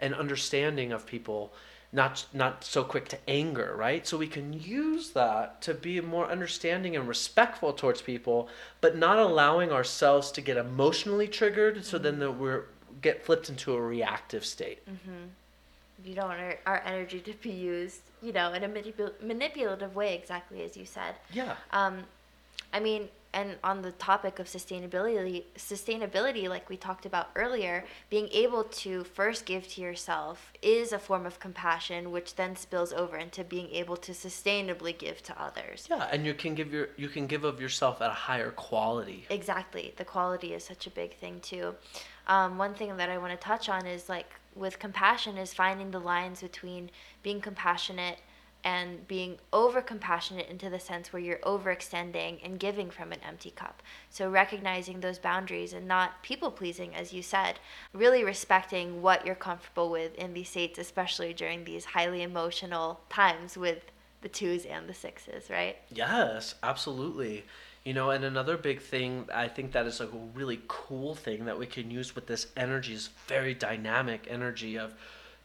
and 0.00 0.14
understanding 0.14 0.92
of 0.92 1.06
people 1.06 1.52
not 1.92 2.24
not 2.32 2.64
so 2.64 2.82
quick 2.82 3.08
to 3.08 3.18
anger 3.28 3.74
right? 3.76 4.06
So 4.06 4.16
we 4.16 4.26
can 4.26 4.52
use 4.52 5.10
that 5.10 5.60
to 5.62 5.74
be 5.74 6.00
more 6.00 6.30
understanding 6.30 6.96
and 6.96 7.06
respectful 7.06 7.72
towards 7.72 8.02
people 8.02 8.48
but 8.80 8.96
not 8.96 9.18
allowing 9.18 9.70
ourselves 9.70 10.30
to 10.32 10.40
get 10.40 10.56
emotionally 10.56 11.28
triggered 11.28 11.84
so 11.84 11.98
then 11.98 12.18
that 12.20 12.32
we're 12.32 12.64
get 13.02 13.24
flipped 13.24 13.48
into 13.48 13.74
a 13.74 13.80
reactive 13.80 14.44
state. 14.44 14.80
You 16.04 16.14
don't 16.14 16.28
want 16.28 16.40
our, 16.40 16.58
our 16.66 16.82
energy 16.84 17.20
to 17.20 17.32
be 17.34 17.50
used, 17.50 18.00
you 18.22 18.32
know, 18.32 18.52
in 18.52 18.64
a 18.64 18.68
manipul- 18.68 19.12
manipulative 19.22 19.94
way, 19.94 20.14
exactly 20.14 20.62
as 20.62 20.76
you 20.76 20.84
said. 20.84 21.14
yeah. 21.32 21.54
Um, 21.72 21.98
I 22.72 22.80
mean, 22.80 23.08
and 23.34 23.56
on 23.64 23.82
the 23.82 23.92
topic 23.92 24.38
of 24.38 24.46
sustainability, 24.46 25.44
sustainability, 25.56 26.48
like 26.48 26.68
we 26.68 26.76
talked 26.76 27.06
about 27.06 27.30
earlier, 27.34 27.84
being 28.10 28.28
able 28.32 28.64
to 28.64 29.04
first 29.04 29.46
give 29.46 29.66
to 29.68 29.80
yourself 29.80 30.52
is 30.60 30.92
a 30.92 30.98
form 30.98 31.24
of 31.24 31.40
compassion, 31.40 32.10
which 32.10 32.36
then 32.36 32.56
spills 32.56 32.92
over 32.92 33.16
into 33.16 33.42
being 33.42 33.70
able 33.70 33.96
to 33.96 34.12
sustainably 34.12 34.96
give 34.96 35.22
to 35.22 35.42
others. 35.42 35.86
yeah 35.88 36.08
and 36.12 36.26
you 36.26 36.34
can 36.34 36.54
give 36.54 36.72
your 36.72 36.88
you 36.96 37.08
can 37.08 37.26
give 37.26 37.44
of 37.44 37.60
yourself 37.60 38.02
at 38.02 38.10
a 38.10 38.14
higher 38.14 38.50
quality 38.50 39.26
Exactly. 39.30 39.94
The 39.96 40.04
quality 40.04 40.54
is 40.54 40.64
such 40.64 40.86
a 40.86 40.90
big 40.90 41.16
thing 41.16 41.40
too. 41.40 41.74
Um, 42.26 42.58
one 42.58 42.74
thing 42.74 42.96
that 42.96 43.10
I 43.10 43.18
want 43.18 43.32
to 43.32 43.38
touch 43.44 43.68
on 43.68 43.86
is 43.86 44.08
like 44.08 44.30
with 44.54 44.78
compassion 44.78 45.38
is 45.38 45.54
finding 45.54 45.90
the 45.90 45.98
lines 45.98 46.42
between 46.42 46.90
being 47.22 47.40
compassionate 47.40 48.18
and 48.64 49.06
being 49.08 49.38
over 49.52 49.82
compassionate 49.82 50.48
into 50.48 50.70
the 50.70 50.78
sense 50.78 51.12
where 51.12 51.22
you're 51.22 51.38
overextending 51.38 52.38
and 52.44 52.60
giving 52.60 52.90
from 52.90 53.10
an 53.10 53.18
empty 53.26 53.50
cup. 53.50 53.82
So 54.08 54.30
recognizing 54.30 55.00
those 55.00 55.18
boundaries 55.18 55.72
and 55.72 55.88
not 55.88 56.22
people 56.22 56.50
pleasing, 56.50 56.94
as 56.94 57.12
you 57.12 57.22
said, 57.22 57.58
really 57.92 58.22
respecting 58.22 59.02
what 59.02 59.26
you're 59.26 59.34
comfortable 59.34 59.90
with 59.90 60.14
in 60.14 60.32
these 60.32 60.48
states, 60.48 60.78
especially 60.78 61.32
during 61.32 61.64
these 61.64 61.86
highly 61.86 62.22
emotional 62.22 63.00
times 63.08 63.56
with 63.56 63.90
the 64.20 64.28
twos 64.28 64.64
and 64.64 64.88
the 64.88 64.94
sixes, 64.94 65.50
right? 65.50 65.76
Yes, 65.90 66.54
absolutely. 66.62 67.44
You 67.84 67.94
know, 67.94 68.10
and 68.10 68.24
another 68.24 68.56
big 68.56 68.80
thing 68.80 69.28
I 69.34 69.48
think 69.48 69.72
that 69.72 69.86
is 69.86 70.00
a 70.00 70.08
really 70.34 70.60
cool 70.68 71.16
thing 71.16 71.46
that 71.46 71.58
we 71.58 71.66
can 71.66 71.90
use 71.90 72.14
with 72.14 72.28
this 72.28 72.46
energy 72.56 72.92
is 72.94 73.10
very 73.26 73.54
dynamic 73.54 74.28
energy 74.30 74.78
of 74.78 74.94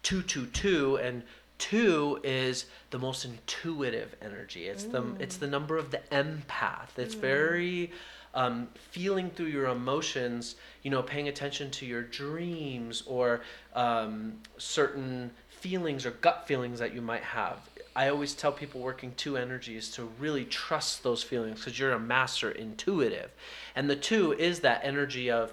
two 0.03 0.21
two 0.21 0.45
two 0.45 0.97
and 0.97 1.23
two 1.57 2.19
is 2.23 2.65
the 2.91 2.99
most 2.99 3.25
intuitive 3.25 4.15
energy. 4.21 4.65
It's 4.67 4.83
the 4.83 5.03
it's 5.19 5.37
the 5.37 5.47
number 5.47 5.77
of 5.77 5.91
the 5.91 6.01
empath. 6.11 6.97
It's 6.97 7.15
very 7.15 7.91
um, 8.33 8.67
feeling 8.91 9.31
through 9.31 9.47
your 9.47 9.67
emotions, 9.67 10.55
you 10.83 10.91
know, 10.91 11.01
paying 11.01 11.27
attention 11.27 11.71
to 11.71 11.85
your 11.85 12.03
dreams 12.03 13.03
or 13.07 13.41
um, 13.73 14.33
certain 14.57 15.31
feelings 15.49 16.05
or 16.05 16.11
gut 16.11 16.47
feelings 16.47 16.79
that 16.79 16.93
you 16.93 17.01
might 17.01 17.23
have. 17.23 17.57
I 17.95 18.09
always 18.09 18.35
tell 18.35 18.51
people 18.51 18.79
working 18.81 19.13
two 19.17 19.37
energies 19.37 19.89
to 19.91 20.03
really 20.19 20.45
trust 20.45 21.01
those 21.01 21.23
feelings 21.23 21.59
because 21.59 21.79
you're 21.79 21.93
a 21.93 21.99
master 21.99 22.51
intuitive. 22.51 23.31
And 23.75 23.89
the 23.89 23.95
two 23.95 24.33
is 24.33 24.59
that 24.59 24.81
energy 24.83 25.31
of 25.31 25.51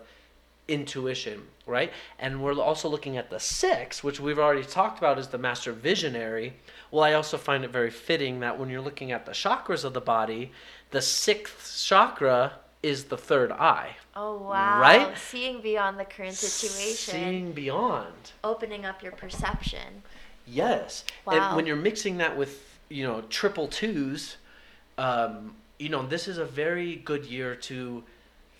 intuition, 0.68 1.42
right? 1.66 1.92
And 2.18 2.42
we're 2.42 2.58
also 2.58 2.88
looking 2.88 3.16
at 3.16 3.30
the 3.30 3.40
six, 3.40 4.02
which 4.02 4.20
we've 4.20 4.38
already 4.38 4.64
talked 4.64 4.98
about 4.98 5.18
is 5.18 5.28
the 5.28 5.38
master 5.38 5.72
visionary. 5.72 6.54
Well, 6.90 7.02
I 7.02 7.12
also 7.12 7.36
find 7.36 7.64
it 7.64 7.70
very 7.70 7.90
fitting 7.90 8.40
that 8.40 8.58
when 8.58 8.70
you're 8.70 8.80
looking 8.80 9.12
at 9.12 9.26
the 9.26 9.32
chakras 9.32 9.84
of 9.84 9.92
the 9.92 10.00
body, 10.00 10.52
the 10.90 11.02
sixth 11.02 11.84
chakra 11.84 12.52
is 12.82 13.04
the 13.04 13.16
third 13.16 13.50
eye. 13.50 13.96
Oh 14.14 14.36
wow! 14.36 14.80
Right? 14.80 15.16
Seeing 15.18 15.60
beyond 15.60 15.98
the 15.98 16.04
current 16.04 16.34
situation, 16.34 17.14
Seeing 17.14 17.52
beyond. 17.52 18.32
opening 18.44 18.84
up 18.84 19.02
your 19.02 19.12
perception. 19.12 20.02
Yes. 20.46 21.04
Wow. 21.26 21.32
And 21.32 21.56
when 21.56 21.66
you're 21.66 21.76
mixing 21.76 22.18
that 22.18 22.36
with, 22.36 22.78
you 22.90 23.02
know, 23.04 23.22
triple 23.22 23.68
twos, 23.68 24.36
um, 24.98 25.56
you 25.78 25.88
know, 25.88 26.06
this 26.06 26.28
is 26.28 26.38
a 26.38 26.44
very 26.44 26.96
good 26.96 27.24
year 27.24 27.54
to 27.56 28.04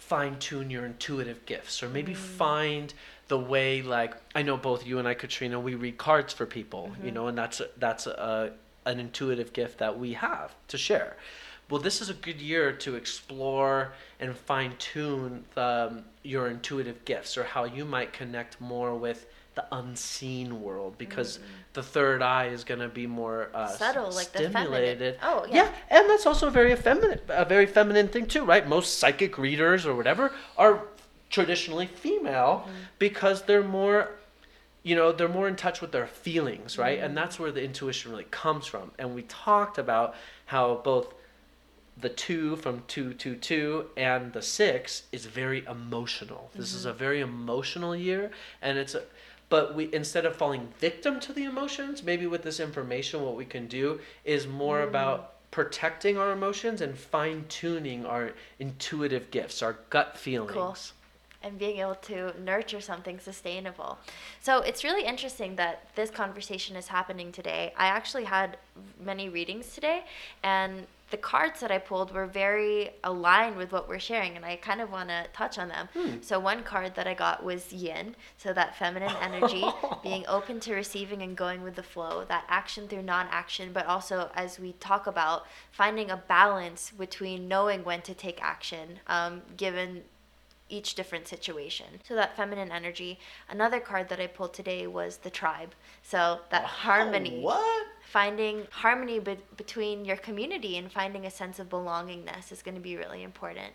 fine 0.06 0.38
tune 0.38 0.70
your 0.70 0.84
intuitive 0.84 1.46
gifts 1.46 1.82
or 1.82 1.88
maybe 1.88 2.12
find 2.12 2.92
the 3.28 3.38
way 3.38 3.80
like 3.80 4.14
I 4.34 4.42
know 4.42 4.58
both 4.58 4.86
you 4.86 4.98
and 4.98 5.08
I 5.08 5.14
Katrina 5.14 5.58
we 5.58 5.74
read 5.74 5.96
cards 5.96 6.32
for 6.32 6.44
people, 6.44 6.92
you 7.02 7.10
know, 7.10 7.28
and 7.28 7.38
that's 7.38 7.62
that's 7.78 8.06
a, 8.06 8.52
an 8.84 9.00
intuitive 9.00 9.54
gift 9.54 9.78
that 9.78 9.98
we 9.98 10.12
have 10.12 10.54
to 10.68 10.76
share. 10.76 11.16
Well, 11.70 11.80
this 11.80 12.02
is 12.02 12.10
a 12.10 12.14
good 12.14 12.38
year 12.38 12.72
to 12.72 12.96
explore 12.96 13.94
and 14.20 14.36
fine 14.36 14.74
tune 14.78 15.44
um, 15.56 16.04
your 16.22 16.48
intuitive 16.48 17.02
gifts 17.06 17.38
or 17.38 17.44
how 17.44 17.64
you 17.64 17.86
might 17.86 18.12
connect 18.12 18.60
more 18.60 18.94
with 18.94 19.24
the 19.54 19.64
unseen 19.72 20.62
world 20.62 20.96
because 20.98 21.38
the 21.74 21.82
third 21.82 22.22
eye 22.22 22.46
is 22.46 22.64
going 22.64 22.80
to 22.80 22.88
be 22.88 23.06
more 23.06 23.50
uh, 23.54 23.64
s- 23.64 23.78
Subtle, 23.78 24.10
like 24.10 24.32
the 24.32 24.50
stimulated. 24.50 25.18
Oh, 25.22 25.46
yeah. 25.48 25.54
Yeah, 25.54 25.72
and 25.90 26.10
that's 26.10 26.26
also 26.26 26.48
a 26.48 26.50
very 26.50 26.74
feminine, 26.76 27.20
a 27.28 27.44
very 27.44 27.66
feminine 27.66 28.08
thing 28.08 28.26
too, 28.26 28.44
right? 28.44 28.66
Most 28.68 28.98
psychic 28.98 29.38
readers 29.38 29.86
or 29.86 29.94
whatever 29.94 30.32
are 30.56 30.84
traditionally 31.30 31.86
female 31.86 32.68
because 32.98 33.42
they're 33.42 33.64
more 33.64 34.10
you 34.84 34.94
know 34.94 35.10
they're 35.10 35.28
more 35.28 35.48
in 35.48 35.56
touch 35.56 35.80
with 35.80 35.90
their 35.90 36.06
feelings 36.06 36.78
right 36.78 37.00
and 37.00 37.16
that's 37.16 37.40
where 37.40 37.50
the 37.50 37.64
intuition 37.64 38.12
really 38.12 38.26
comes 38.30 38.66
from 38.66 38.92
and 39.00 39.14
we 39.16 39.22
talked 39.22 39.76
about 39.76 40.14
how 40.46 40.80
both 40.84 41.12
the 42.00 42.08
two 42.08 42.56
from 42.56 42.82
222 42.88 43.86
and 43.96 44.32
the 44.32 44.42
six 44.42 45.04
is 45.12 45.26
very 45.26 45.64
emotional. 45.66 46.50
This 46.54 46.70
mm-hmm. 46.70 46.78
is 46.78 46.84
a 46.86 46.92
very 46.92 47.20
emotional 47.20 47.94
year, 47.94 48.30
and 48.60 48.78
it's 48.78 48.94
a 48.94 49.02
but 49.54 49.72
we 49.76 49.88
instead 49.92 50.26
of 50.26 50.34
falling 50.34 50.66
victim 50.78 51.20
to 51.20 51.32
the 51.32 51.44
emotions 51.44 52.02
maybe 52.02 52.26
with 52.26 52.42
this 52.42 52.58
information 52.58 53.22
what 53.22 53.36
we 53.36 53.44
can 53.44 53.68
do 53.68 54.00
is 54.24 54.48
more 54.48 54.80
mm. 54.80 54.88
about 54.88 55.18
protecting 55.52 56.18
our 56.18 56.32
emotions 56.32 56.80
and 56.80 56.98
fine 56.98 57.44
tuning 57.48 58.04
our 58.04 58.32
intuitive 58.58 59.30
gifts 59.30 59.62
our 59.62 59.74
gut 59.90 60.18
feelings 60.18 60.52
cool 60.52 60.76
and 61.44 61.56
being 61.58 61.78
able 61.78 61.94
to 61.94 62.32
nurture 62.40 62.80
something 62.80 63.20
sustainable. 63.20 63.98
So 64.40 64.60
it's 64.60 64.82
really 64.82 65.04
interesting 65.04 65.56
that 65.56 65.88
this 65.94 66.10
conversation 66.10 66.74
is 66.74 66.88
happening 66.88 67.32
today. 67.32 67.74
I 67.76 67.88
actually 67.88 68.24
had 68.24 68.56
many 68.98 69.28
readings 69.28 69.74
today, 69.74 70.04
and 70.42 70.86
the 71.14 71.18
cards 71.18 71.60
that 71.60 71.70
I 71.70 71.78
pulled 71.78 72.12
were 72.12 72.26
very 72.26 72.90
aligned 73.04 73.54
with 73.54 73.70
what 73.70 73.88
we're 73.88 74.00
sharing, 74.00 74.34
and 74.34 74.44
I 74.44 74.56
kind 74.56 74.80
of 74.80 74.90
want 74.90 75.10
to 75.10 75.28
touch 75.32 75.58
on 75.58 75.68
them. 75.68 75.88
Hmm. 75.94 76.16
So, 76.22 76.40
one 76.40 76.64
card 76.64 76.96
that 76.96 77.06
I 77.06 77.14
got 77.14 77.44
was 77.44 77.72
yin, 77.72 78.16
so 78.36 78.52
that 78.52 78.74
feminine 78.74 79.14
energy, 79.22 79.64
being 80.02 80.24
open 80.26 80.58
to 80.58 80.74
receiving 80.74 81.22
and 81.22 81.36
going 81.36 81.62
with 81.62 81.76
the 81.76 81.84
flow, 81.84 82.24
that 82.24 82.42
action 82.48 82.88
through 82.88 83.02
non 83.02 83.28
action, 83.30 83.70
but 83.72 83.86
also 83.86 84.28
as 84.34 84.58
we 84.58 84.72
talk 84.80 85.06
about 85.06 85.46
finding 85.70 86.10
a 86.10 86.16
balance 86.16 86.90
between 86.90 87.46
knowing 87.46 87.84
when 87.84 88.02
to 88.02 88.12
take 88.12 88.42
action, 88.42 88.98
um, 89.06 89.42
given 89.56 90.02
each 90.68 90.94
different 90.94 91.28
situation. 91.28 91.86
So 92.06 92.14
that 92.14 92.36
feminine 92.36 92.72
energy. 92.72 93.18
Another 93.48 93.80
card 93.80 94.08
that 94.08 94.20
I 94.20 94.26
pulled 94.26 94.54
today 94.54 94.86
was 94.86 95.18
the 95.18 95.30
tribe. 95.30 95.74
So 96.02 96.40
that 96.50 96.62
wow, 96.62 96.68
harmony. 96.68 97.40
What? 97.40 97.86
Finding 98.10 98.66
harmony 98.70 99.18
be- 99.18 99.38
between 99.56 100.04
your 100.04 100.16
community 100.16 100.76
and 100.78 100.90
finding 100.90 101.26
a 101.26 101.30
sense 101.30 101.58
of 101.58 101.68
belongingness 101.68 102.52
is 102.52 102.62
going 102.62 102.76
to 102.76 102.80
be 102.80 102.96
really 102.96 103.22
important. 103.22 103.72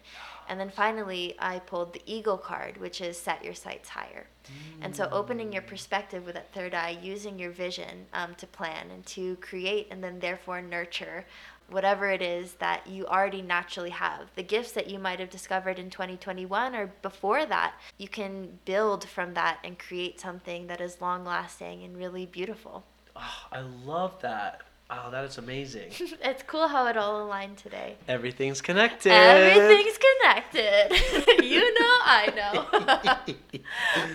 And 0.47 0.60
then 0.60 0.69
finally, 0.69 1.36
I 1.39 1.60
pulled 1.60 1.93
the 1.93 2.02
eagle 2.06 2.38
card, 2.38 2.78
which 2.78 3.02
is 3.02 3.19
set 3.19 3.43
your 3.43 3.54
sights 3.54 3.89
higher. 3.89 4.28
Mm. 4.47 4.86
And 4.86 4.95
so 4.95 5.10
opening 5.12 5.54
your 5.54 5.62
perspective 5.62 6.25
with 6.25 6.36
that 6.36 6.54
third 6.54 6.73
eye, 6.73 6.97
using 7.02 7.38
your 7.38 7.52
vision 7.52 8.08
um, 8.13 8.34
to 8.36 8.47
plan 8.47 8.89
and 8.91 9.06
to 9.08 9.36
create 9.38 9.88
and 9.91 10.04
then 10.04 10.19
therefore 10.19 10.62
nurture 10.62 11.25
whatever 11.72 12.10
it 12.10 12.22
is 12.22 12.54
that 12.56 12.88
you 12.88 13.06
already 13.06 13.42
naturally 13.42 13.90
have. 13.90 14.32
The 14.36 14.44
gifts 14.44 14.72
that 14.74 14.90
you 14.90 15.00
might 15.00 15.20
have 15.20 15.30
discovered 15.30 15.80
in 15.80 15.90
2021 15.90 16.76
or 16.76 16.88
before 17.02 17.46
that, 17.46 17.76
you 17.98 18.08
can 18.08 18.60
build 18.66 19.08
from 19.08 19.34
that 19.34 19.60
and 19.64 19.78
create 19.78 20.20
something 20.20 20.68
that 20.68 20.82
is 20.82 21.02
long 21.02 21.26
lasting 21.26 21.84
and 21.84 21.98
really 21.98 22.26
beautiful. 22.26 22.84
Oh, 23.16 23.48
I 23.52 23.62
love 23.62 24.22
that. 24.22 24.62
Oh, 24.92 25.12
that 25.12 25.24
is 25.24 25.38
amazing. 25.38 25.92
it's 26.24 26.42
cool 26.48 26.68
how 26.68 26.88
it 26.88 26.98
all 26.98 27.24
aligned 27.24 27.58
today. 27.58 27.96
Everything's 28.08 28.60
connected. 28.60 29.12
Everything's 29.12 30.00
connected. 30.00 31.44
you 31.44 31.62
know, 31.80 31.96
I 32.02 32.34
know. 32.36 33.62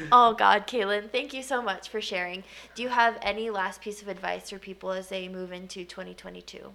oh, 0.12 0.34
God, 0.34 0.66
Kaylin, 0.66 1.10
thank 1.10 1.32
you 1.32 1.44
so 1.44 1.62
much 1.62 1.88
for 1.88 2.00
sharing. 2.00 2.42
Do 2.74 2.82
you 2.82 2.88
have 2.88 3.18
any 3.22 3.50
last 3.50 3.82
piece 3.82 4.02
of 4.02 4.08
advice 4.08 4.50
for 4.50 4.58
people 4.58 4.90
as 4.90 5.08
they 5.08 5.28
move 5.28 5.52
into 5.52 5.84
2022? 5.84 6.72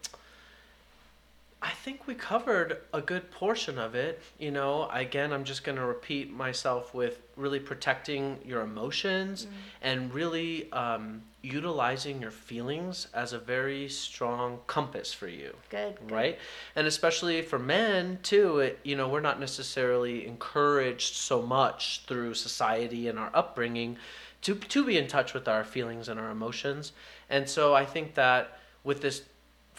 I 1.61 1.71
think 1.71 2.07
we 2.07 2.15
covered 2.15 2.77
a 2.93 3.01
good 3.01 3.31
portion 3.31 3.77
of 3.77 3.93
it. 3.93 4.21
You 4.37 4.51
know, 4.51 4.89
again, 4.93 5.33
I'm 5.33 5.43
just 5.43 5.65
going 5.65 5.77
to 5.77 5.85
repeat 5.85 6.31
myself 6.31 6.93
with 6.93 7.19
really 7.35 7.59
protecting 7.59 8.37
your 8.45 8.61
emotions 8.61 9.45
mm-hmm. 9.45 9.55
and 9.81 10.13
really 10.13 10.71
um, 10.71 11.21
utilizing 11.41 12.21
your 12.21 12.31
feelings 12.31 13.07
as 13.13 13.33
a 13.33 13.39
very 13.39 13.89
strong 13.89 14.59
compass 14.67 15.13
for 15.13 15.27
you. 15.27 15.53
Good. 15.69 15.97
Right? 16.09 16.37
Good. 16.37 16.45
And 16.77 16.87
especially 16.87 17.41
for 17.41 17.59
men, 17.59 18.19
too, 18.23 18.59
it, 18.59 18.79
you 18.83 18.95
know, 18.95 19.09
we're 19.09 19.19
not 19.19 19.39
necessarily 19.39 20.25
encouraged 20.25 21.15
so 21.15 21.41
much 21.41 22.03
through 22.07 22.35
society 22.35 23.09
and 23.09 23.19
our 23.19 23.31
upbringing 23.33 23.97
to, 24.43 24.55
to 24.55 24.85
be 24.85 24.97
in 24.97 25.07
touch 25.07 25.33
with 25.33 25.49
our 25.49 25.65
feelings 25.65 26.07
and 26.07 26.17
our 26.17 26.31
emotions. 26.31 26.93
And 27.29 27.49
so 27.49 27.73
I 27.73 27.85
think 27.85 28.13
that 28.13 28.59
with 28.85 29.01
this 29.01 29.23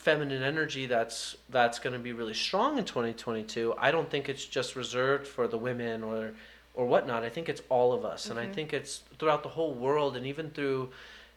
feminine 0.00 0.42
energy 0.42 0.86
that's 0.86 1.36
that's 1.50 1.78
going 1.78 1.92
to 1.92 1.98
be 1.98 2.14
really 2.14 2.32
strong 2.32 2.78
in 2.78 2.84
2022 2.86 3.74
i 3.76 3.90
don't 3.90 4.08
think 4.08 4.30
it's 4.30 4.46
just 4.46 4.74
reserved 4.74 5.26
for 5.26 5.46
the 5.46 5.58
women 5.58 6.02
or 6.02 6.32
or 6.72 6.86
whatnot 6.86 7.22
i 7.22 7.28
think 7.28 7.50
it's 7.50 7.60
all 7.68 7.92
of 7.92 8.02
us 8.02 8.22
mm-hmm. 8.22 8.30
and 8.30 8.40
i 8.40 8.44
mm-hmm. 8.44 8.54
think 8.54 8.72
it's 8.72 9.02
throughout 9.18 9.42
the 9.42 9.48
whole 9.50 9.74
world 9.74 10.16
and 10.16 10.26
even 10.26 10.48
through 10.52 10.88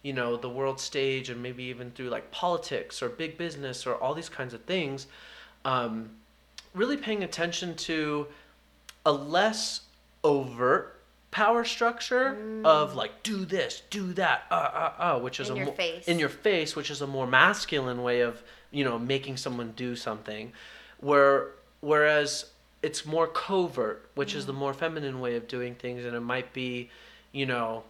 you 0.02 0.14
know 0.14 0.38
the 0.38 0.50
world 0.50 0.80
stage 0.80 1.30
and 1.30 1.44
maybe 1.44 1.64
even 1.64 1.92
through 1.92 2.08
like 2.08 2.32
politics 2.32 3.04
or 3.04 3.10
big 3.10 3.38
business 3.38 3.86
or 3.86 3.96
all 3.96 4.14
these 4.14 4.30
kinds 4.30 4.54
of 4.54 4.62
things 4.62 5.08
um, 5.66 6.10
really 6.74 6.96
paying 6.96 7.24
attention 7.24 7.76
to 7.76 8.26
a 9.06 9.12
less 9.12 9.82
overt 10.24 11.02
power 11.34 11.66
structure 11.66 12.38
mm. 12.40 12.64
of 12.64 12.96
like 12.96 13.24
do 13.24 13.44
this, 13.44 13.82
do 13.90 14.14
that, 14.14 14.44
uh, 14.52 14.54
uh, 14.54 14.94
uh, 15.00 15.20
which 15.20 15.40
is 15.40 15.50
in 15.50 15.56
a 15.56 15.58
your 15.58 15.66
mo- 15.66 15.72
face. 15.74 16.08
in 16.08 16.20
your 16.20 16.30
face, 16.30 16.76
which 16.76 16.92
is 16.92 17.02
a 17.02 17.08
more 17.08 17.26
masculine 17.26 18.04
way 18.04 18.22
of 18.22 18.42
you 18.72 18.84
know 18.84 19.00
making 19.00 19.36
someone 19.36 19.74
do 19.76 19.96
something, 19.96 20.54
where 21.00 21.48
whereas 21.82 22.52
it's 22.84 23.04
more 23.06 23.28
covert, 23.28 24.08
which 24.14 24.34
mm. 24.34 24.38
is 24.38 24.46
the 24.46 24.54
mm. 24.54 24.58
more 24.58 24.74
feminine 24.74 25.20
way 25.20 25.36
of 25.36 25.48
doing 25.48 25.74
things, 25.74 26.06
and 26.06 26.16
it 26.16 26.22
might 26.22 26.54
be, 26.54 26.90
you 27.34 27.46
know. 27.46 27.84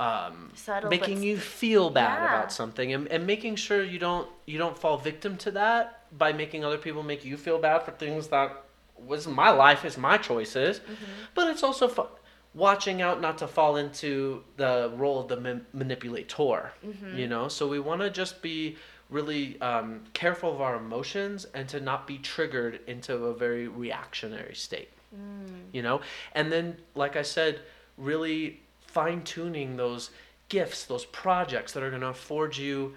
Um, 0.00 0.50
Subtle, 0.56 0.90
making 0.90 1.22
you 1.22 1.36
feel 1.36 1.88
bad 1.88 2.18
yeah. 2.20 2.38
about 2.38 2.52
something 2.52 2.92
and, 2.92 3.06
and 3.12 3.28
making 3.28 3.54
sure 3.54 3.80
you 3.84 4.00
don't 4.00 4.28
you 4.44 4.58
don't 4.58 4.76
fall 4.76 4.98
victim 4.98 5.36
to 5.36 5.52
that 5.52 6.02
by 6.18 6.32
making 6.32 6.64
other 6.64 6.78
people 6.78 7.04
make 7.04 7.24
you 7.24 7.36
feel 7.36 7.60
bad 7.60 7.84
for 7.84 7.92
things 7.92 8.26
that 8.26 8.64
was 9.06 9.28
my 9.28 9.50
life 9.50 9.84
is 9.84 9.96
my 9.96 10.16
choices 10.16 10.80
mm-hmm. 10.80 10.94
but 11.36 11.48
it's 11.48 11.62
also 11.62 11.86
fun 11.86 12.08
watching 12.54 13.02
out 13.02 13.20
not 13.20 13.38
to 13.38 13.48
fall 13.48 13.76
into 13.76 14.42
the 14.56 14.92
role 14.96 15.20
of 15.20 15.28
the 15.28 15.40
ma- 15.40 15.60
manipulator 15.72 16.70
mm-hmm. 16.84 17.16
you 17.16 17.26
know 17.26 17.48
so 17.48 17.68
we 17.68 17.80
want 17.80 18.00
to 18.00 18.10
just 18.10 18.40
be 18.40 18.76
really 19.10 19.60
um, 19.60 20.00
careful 20.14 20.52
of 20.52 20.60
our 20.60 20.76
emotions 20.76 21.46
and 21.54 21.68
to 21.68 21.80
not 21.80 22.06
be 22.06 22.18
triggered 22.18 22.80
into 22.86 23.14
a 23.14 23.34
very 23.34 23.68
reactionary 23.68 24.54
state 24.54 24.88
mm. 25.14 25.46
you 25.72 25.82
know 25.82 26.00
and 26.32 26.50
then 26.50 26.76
like 26.94 27.16
i 27.16 27.22
said 27.22 27.60
really 27.98 28.60
fine-tuning 28.86 29.76
those 29.76 30.10
gifts 30.48 30.84
those 30.84 31.04
projects 31.06 31.72
that 31.72 31.82
are 31.82 31.90
going 31.90 32.02
to 32.02 32.08
afford 32.08 32.56
you 32.56 32.94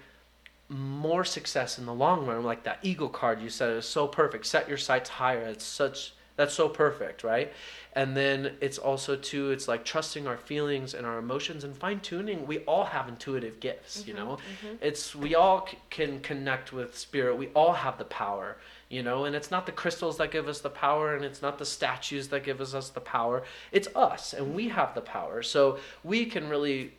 more 0.68 1.24
success 1.24 1.78
in 1.78 1.86
the 1.86 1.94
long 1.94 2.26
run 2.26 2.44
like 2.44 2.62
that 2.62 2.78
eagle 2.82 3.08
card 3.08 3.40
you 3.40 3.48
said 3.48 3.70
is 3.70 3.86
so 3.86 4.06
perfect 4.06 4.46
set 4.46 4.68
your 4.68 4.76
sights 4.76 5.08
higher 5.08 5.42
it's 5.42 5.64
such 5.64 6.12
that's 6.38 6.54
so 6.54 6.68
perfect 6.68 7.24
right? 7.24 7.52
And 7.94 8.16
then 8.16 8.54
it's 8.60 8.78
also 8.78 9.16
too 9.16 9.50
it's 9.50 9.66
like 9.66 9.84
trusting 9.84 10.26
our 10.26 10.38
feelings 10.38 10.94
and 10.94 11.04
our 11.04 11.18
emotions 11.18 11.64
and 11.64 11.76
fine 11.76 12.00
tuning 12.00 12.46
we 12.46 12.60
all 12.60 12.84
have 12.84 13.08
intuitive 13.08 13.60
gifts 13.60 14.00
mm-hmm, 14.00 14.08
you 14.08 14.14
know? 14.14 14.38
mm-hmm. 14.38 14.76
it's 14.80 15.14
we 15.14 15.34
all 15.34 15.66
c- 15.68 15.76
can 15.90 16.20
connect 16.20 16.72
with 16.72 16.96
spirit. 16.96 17.36
We 17.36 17.48
all 17.48 17.74
have 17.74 17.98
the 17.98 18.04
power 18.04 18.56
you 18.90 19.02
know? 19.02 19.26
And 19.26 19.36
it's 19.36 19.50
not 19.50 19.66
the 19.66 19.72
crystals 19.72 20.16
that 20.16 20.30
give 20.30 20.48
us 20.48 20.60
the 20.60 20.70
power 20.70 21.14
and 21.14 21.22
it's 21.22 21.42
not 21.42 21.58
the 21.58 21.66
statues 21.66 22.28
that 22.28 22.42
give 22.42 22.58
us, 22.62 22.72
us 22.72 22.88
the 22.88 23.00
power. 23.00 23.42
It's 23.70 23.88
us 23.94 24.32
and 24.32 24.54
we 24.54 24.68
have 24.68 24.94
the 24.94 25.02
power. 25.02 25.42
So 25.42 25.78
we 26.02 26.24
can 26.24 26.48
really 26.48 26.94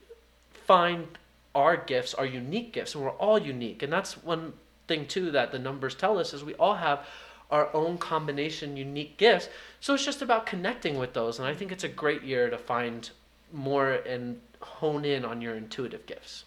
find 0.68 1.08
our 1.56 1.76
gifts 1.76 2.14
our 2.14 2.28
unique 2.28 2.74
gifts 2.74 2.94
and 2.94 3.04
we're 3.04 3.12
all 3.12 3.40
unique. 3.40 3.82
And 3.82 3.92
that's 3.92 4.22
one 4.24 4.54
thing 4.88 5.08
too 5.08 5.32
that 5.32 5.52
the 5.52 5.60
numbers 5.60 5.96
tell 5.96 6.18
us 6.20 6.34
is 6.34 6.44
we 6.44 6.56
all 6.56 6.76
have 6.76 7.06
our 7.50 7.74
own 7.76 7.98
combination 7.98 8.78
unique 8.78 9.18
gifts. 9.18 9.50
So 9.80 9.94
it's 9.94 10.06
just 10.06 10.22
about 10.22 10.46
connecting 10.46 10.98
with 10.98 11.14
those. 11.14 11.40
And 11.40 11.48
I 11.48 11.54
think 11.54 11.72
it's 11.72 11.84
a 11.84 11.90
great 11.90 12.24
year 12.24 12.50
to 12.50 12.58
find 12.58 13.10
more 13.52 13.92
and 13.92 14.40
hone 14.62 15.06
in 15.06 15.26
on 15.26 15.42
your 15.42 15.56
intuitive 15.56 16.06
gifts. 16.06 16.44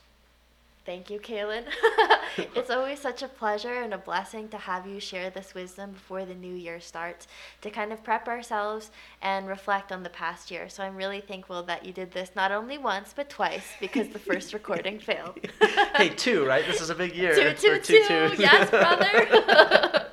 Thank 0.85 1.11
you, 1.11 1.21
Kaylin. 1.21 1.65
it's 2.57 2.71
always 2.71 2.99
such 2.99 3.23
a 3.23 3.29
pleasure 3.29 3.83
and 3.83 3.95
a 3.95 3.99
blessing 3.99 4.49
to 4.49 4.59
have 4.59 4.85
you 4.85 4.99
share 4.99 5.31
this 5.31 5.55
wisdom 5.55 5.93
before 5.93 6.25
the 6.25 6.35
new 6.35 6.55
year 6.55 6.81
starts 6.81 7.29
to 7.61 7.71
kind 7.71 7.93
of 7.93 8.03
prep 8.03 8.27
ourselves 8.27 8.91
and 9.21 9.47
reflect 9.47 9.93
on 9.93 10.03
the 10.03 10.11
past 10.11 10.51
year. 10.51 10.69
So 10.69 10.83
I'm 10.83 10.97
really 10.97 11.21
thankful 11.21 11.63
that 11.65 11.87
you 11.87 11.93
did 11.93 12.11
this 12.11 12.33
not 12.35 12.51
only 12.51 12.79
once, 12.79 13.13
but 13.15 13.31
twice 13.31 13.67
because 13.79 14.09
the 14.09 14.19
first 14.19 14.53
recording 14.55 14.99
failed. 14.99 15.39
hey, 15.95 16.09
two, 16.09 16.45
right? 16.45 16.67
This 16.67 16.81
is 16.81 16.91
a 16.91 16.97
big 16.97 17.15
year. 17.15 17.35
Two, 17.35 17.55
two, 17.55 17.79
two. 17.81 18.05
two. 18.09 18.43
Yes, 18.43 18.69
brother. 18.71 20.07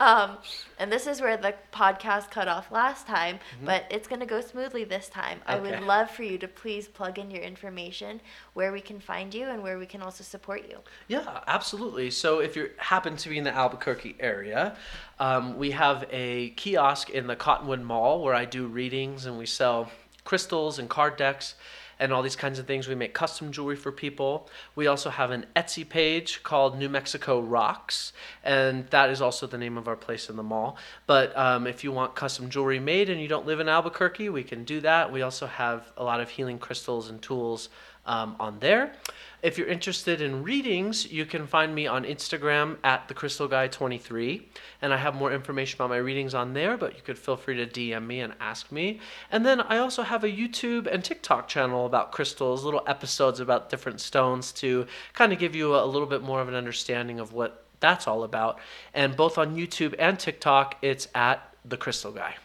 um, 0.00 0.38
and 0.82 0.90
this 0.90 1.06
is 1.06 1.20
where 1.20 1.36
the 1.36 1.54
podcast 1.72 2.32
cut 2.32 2.48
off 2.48 2.72
last 2.72 3.06
time, 3.06 3.36
mm-hmm. 3.36 3.66
but 3.66 3.84
it's 3.88 4.08
going 4.08 4.18
to 4.18 4.26
go 4.26 4.40
smoothly 4.40 4.82
this 4.82 5.08
time. 5.08 5.38
Okay. 5.42 5.54
I 5.54 5.60
would 5.60 5.80
love 5.82 6.10
for 6.10 6.24
you 6.24 6.38
to 6.38 6.48
please 6.48 6.88
plug 6.88 7.20
in 7.20 7.30
your 7.30 7.40
information, 7.40 8.20
where 8.54 8.72
we 8.72 8.80
can 8.80 8.98
find 8.98 9.32
you, 9.32 9.46
and 9.48 9.62
where 9.62 9.78
we 9.78 9.86
can 9.86 10.02
also 10.02 10.24
support 10.24 10.68
you. 10.68 10.78
Yeah, 11.06 11.38
absolutely. 11.46 12.10
So 12.10 12.40
if 12.40 12.56
you 12.56 12.70
happen 12.78 13.16
to 13.16 13.28
be 13.28 13.38
in 13.38 13.44
the 13.44 13.54
Albuquerque 13.54 14.16
area, 14.18 14.76
um, 15.20 15.56
we 15.56 15.70
have 15.70 16.04
a 16.10 16.50
kiosk 16.50 17.10
in 17.10 17.28
the 17.28 17.36
Cottonwood 17.36 17.80
Mall 17.80 18.20
where 18.20 18.34
I 18.34 18.44
do 18.44 18.66
readings 18.66 19.24
and 19.24 19.38
we 19.38 19.46
sell 19.46 19.88
crystals 20.24 20.80
and 20.80 20.90
card 20.90 21.16
decks. 21.16 21.54
And 21.98 22.12
all 22.12 22.22
these 22.22 22.36
kinds 22.36 22.58
of 22.58 22.66
things. 22.66 22.88
We 22.88 22.94
make 22.94 23.14
custom 23.14 23.52
jewelry 23.52 23.76
for 23.76 23.92
people. 23.92 24.48
We 24.74 24.86
also 24.86 25.10
have 25.10 25.30
an 25.30 25.46
Etsy 25.54 25.88
page 25.88 26.42
called 26.42 26.78
New 26.78 26.88
Mexico 26.88 27.40
Rocks, 27.40 28.12
and 28.42 28.86
that 28.88 29.10
is 29.10 29.20
also 29.20 29.46
the 29.46 29.58
name 29.58 29.78
of 29.78 29.88
our 29.88 29.96
place 29.96 30.28
in 30.28 30.36
the 30.36 30.42
mall. 30.42 30.76
But 31.06 31.36
um, 31.36 31.66
if 31.66 31.84
you 31.84 31.92
want 31.92 32.14
custom 32.14 32.50
jewelry 32.50 32.80
made 32.80 33.10
and 33.10 33.20
you 33.20 33.28
don't 33.28 33.46
live 33.46 33.60
in 33.60 33.68
Albuquerque, 33.68 34.28
we 34.28 34.44
can 34.44 34.64
do 34.64 34.80
that. 34.80 35.12
We 35.12 35.22
also 35.22 35.46
have 35.46 35.92
a 35.96 36.04
lot 36.04 36.20
of 36.20 36.30
healing 36.30 36.58
crystals 36.58 37.08
and 37.10 37.20
tools 37.20 37.68
um, 38.06 38.36
on 38.40 38.58
there. 38.60 38.94
If 39.42 39.58
you're 39.58 39.66
interested 39.66 40.20
in 40.20 40.44
readings, 40.44 41.10
you 41.10 41.26
can 41.26 41.48
find 41.48 41.74
me 41.74 41.88
on 41.88 42.04
Instagram 42.04 42.76
at 42.84 43.08
the 43.08 43.14
Crystal 43.14 43.48
Guy 43.48 43.66
23, 43.66 44.48
and 44.80 44.94
I 44.94 44.96
have 44.96 45.16
more 45.16 45.32
information 45.32 45.76
about 45.78 45.90
my 45.90 45.96
readings 45.96 46.32
on 46.32 46.52
there. 46.52 46.76
But 46.76 46.94
you 46.94 47.02
could 47.02 47.18
feel 47.18 47.36
free 47.36 47.56
to 47.56 47.66
DM 47.66 48.06
me 48.06 48.20
and 48.20 48.34
ask 48.38 48.70
me. 48.70 49.00
And 49.32 49.44
then 49.44 49.60
I 49.60 49.78
also 49.78 50.02
have 50.02 50.22
a 50.22 50.28
YouTube 50.28 50.86
and 50.86 51.02
TikTok 51.02 51.48
channel 51.48 51.86
about 51.86 52.12
crystals, 52.12 52.64
little 52.64 52.84
episodes 52.86 53.40
about 53.40 53.68
different 53.68 54.00
stones 54.00 54.52
to 54.52 54.86
kind 55.12 55.32
of 55.32 55.40
give 55.40 55.56
you 55.56 55.74
a, 55.74 55.82
little 55.86 56.06
bit 56.06 56.22
more 56.22 56.40
of 56.40 56.48
an 56.48 56.54
understanding 56.54 57.18
of 57.18 57.32
what 57.32 57.64
that's 57.80 58.06
all 58.06 58.22
about. 58.22 58.60
And 58.94 59.16
both 59.16 59.38
on 59.38 59.56
YouTube 59.56 59.96
and 59.98 60.20
TikTok, 60.20 60.76
it's 60.82 61.08
at 61.16 61.52
the 61.64 61.76
Crystal 61.76 62.12
Guy. 62.12 62.36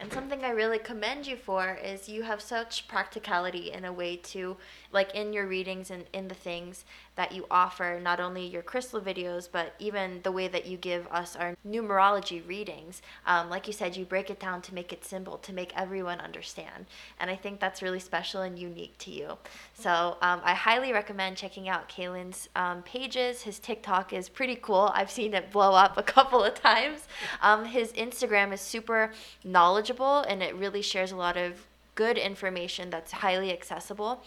And 0.00 0.10
something 0.10 0.44
I 0.44 0.50
really 0.50 0.78
commend 0.78 1.26
you 1.26 1.36
for 1.36 1.74
is 1.74 2.08
you 2.08 2.22
have 2.22 2.40
such 2.40 2.88
practicality 2.88 3.70
in 3.70 3.84
a 3.84 3.92
way 3.92 4.16
to, 4.16 4.56
like 4.92 5.14
in 5.14 5.34
your 5.34 5.46
readings 5.46 5.90
and 5.90 6.04
in 6.14 6.26
the 6.28 6.34
things 6.34 6.86
that 7.16 7.32
you 7.32 7.46
offer, 7.50 8.00
not 8.02 8.20
only 8.20 8.46
your 8.46 8.62
crystal 8.62 9.00
videos, 9.00 9.48
but 9.50 9.74
even 9.78 10.20
the 10.22 10.32
way 10.32 10.48
that 10.48 10.66
you 10.66 10.76
give 10.76 11.06
us 11.08 11.36
our 11.36 11.56
numerology 11.68 12.46
readings. 12.46 13.02
Um, 13.26 13.50
like 13.50 13.66
you 13.66 13.72
said, 13.72 13.96
you 13.96 14.04
break 14.04 14.30
it 14.30 14.40
down 14.40 14.62
to 14.62 14.74
make 14.74 14.92
it 14.92 15.04
simple, 15.04 15.38
to 15.38 15.52
make 15.52 15.72
everyone 15.76 16.20
understand. 16.20 16.86
And 17.18 17.30
I 17.30 17.36
think 17.36 17.60
that's 17.60 17.82
really 17.82 18.00
special 18.00 18.42
and 18.42 18.58
unique 18.58 18.96
to 18.98 19.10
you. 19.10 19.38
So 19.74 20.16
um, 20.22 20.40
I 20.44 20.54
highly 20.54 20.92
recommend 20.92 21.36
checking 21.36 21.68
out 21.68 21.88
Kalen's 21.88 22.48
um, 22.56 22.82
pages. 22.82 23.42
His 23.42 23.58
TikTok 23.58 24.12
is 24.12 24.28
pretty 24.28 24.56
cool. 24.56 24.90
I've 24.94 25.10
seen 25.10 25.34
it 25.34 25.50
blow 25.50 25.72
up 25.72 25.98
a 25.98 26.02
couple 26.14 26.42
of 26.42 26.54
times. 26.54 27.06
Um, 27.42 27.64
his 27.64 27.92
Instagram 27.92 28.52
is 28.52 28.60
super 28.60 29.12
knowledgeable 29.44 30.20
and 30.20 30.42
it 30.42 30.54
really 30.54 30.82
shares 30.82 31.12
a 31.12 31.16
lot 31.16 31.36
of 31.36 31.66
good 31.94 32.16
information 32.16 32.88
that's 32.88 33.12
highly 33.12 33.52
accessible. 33.52 34.22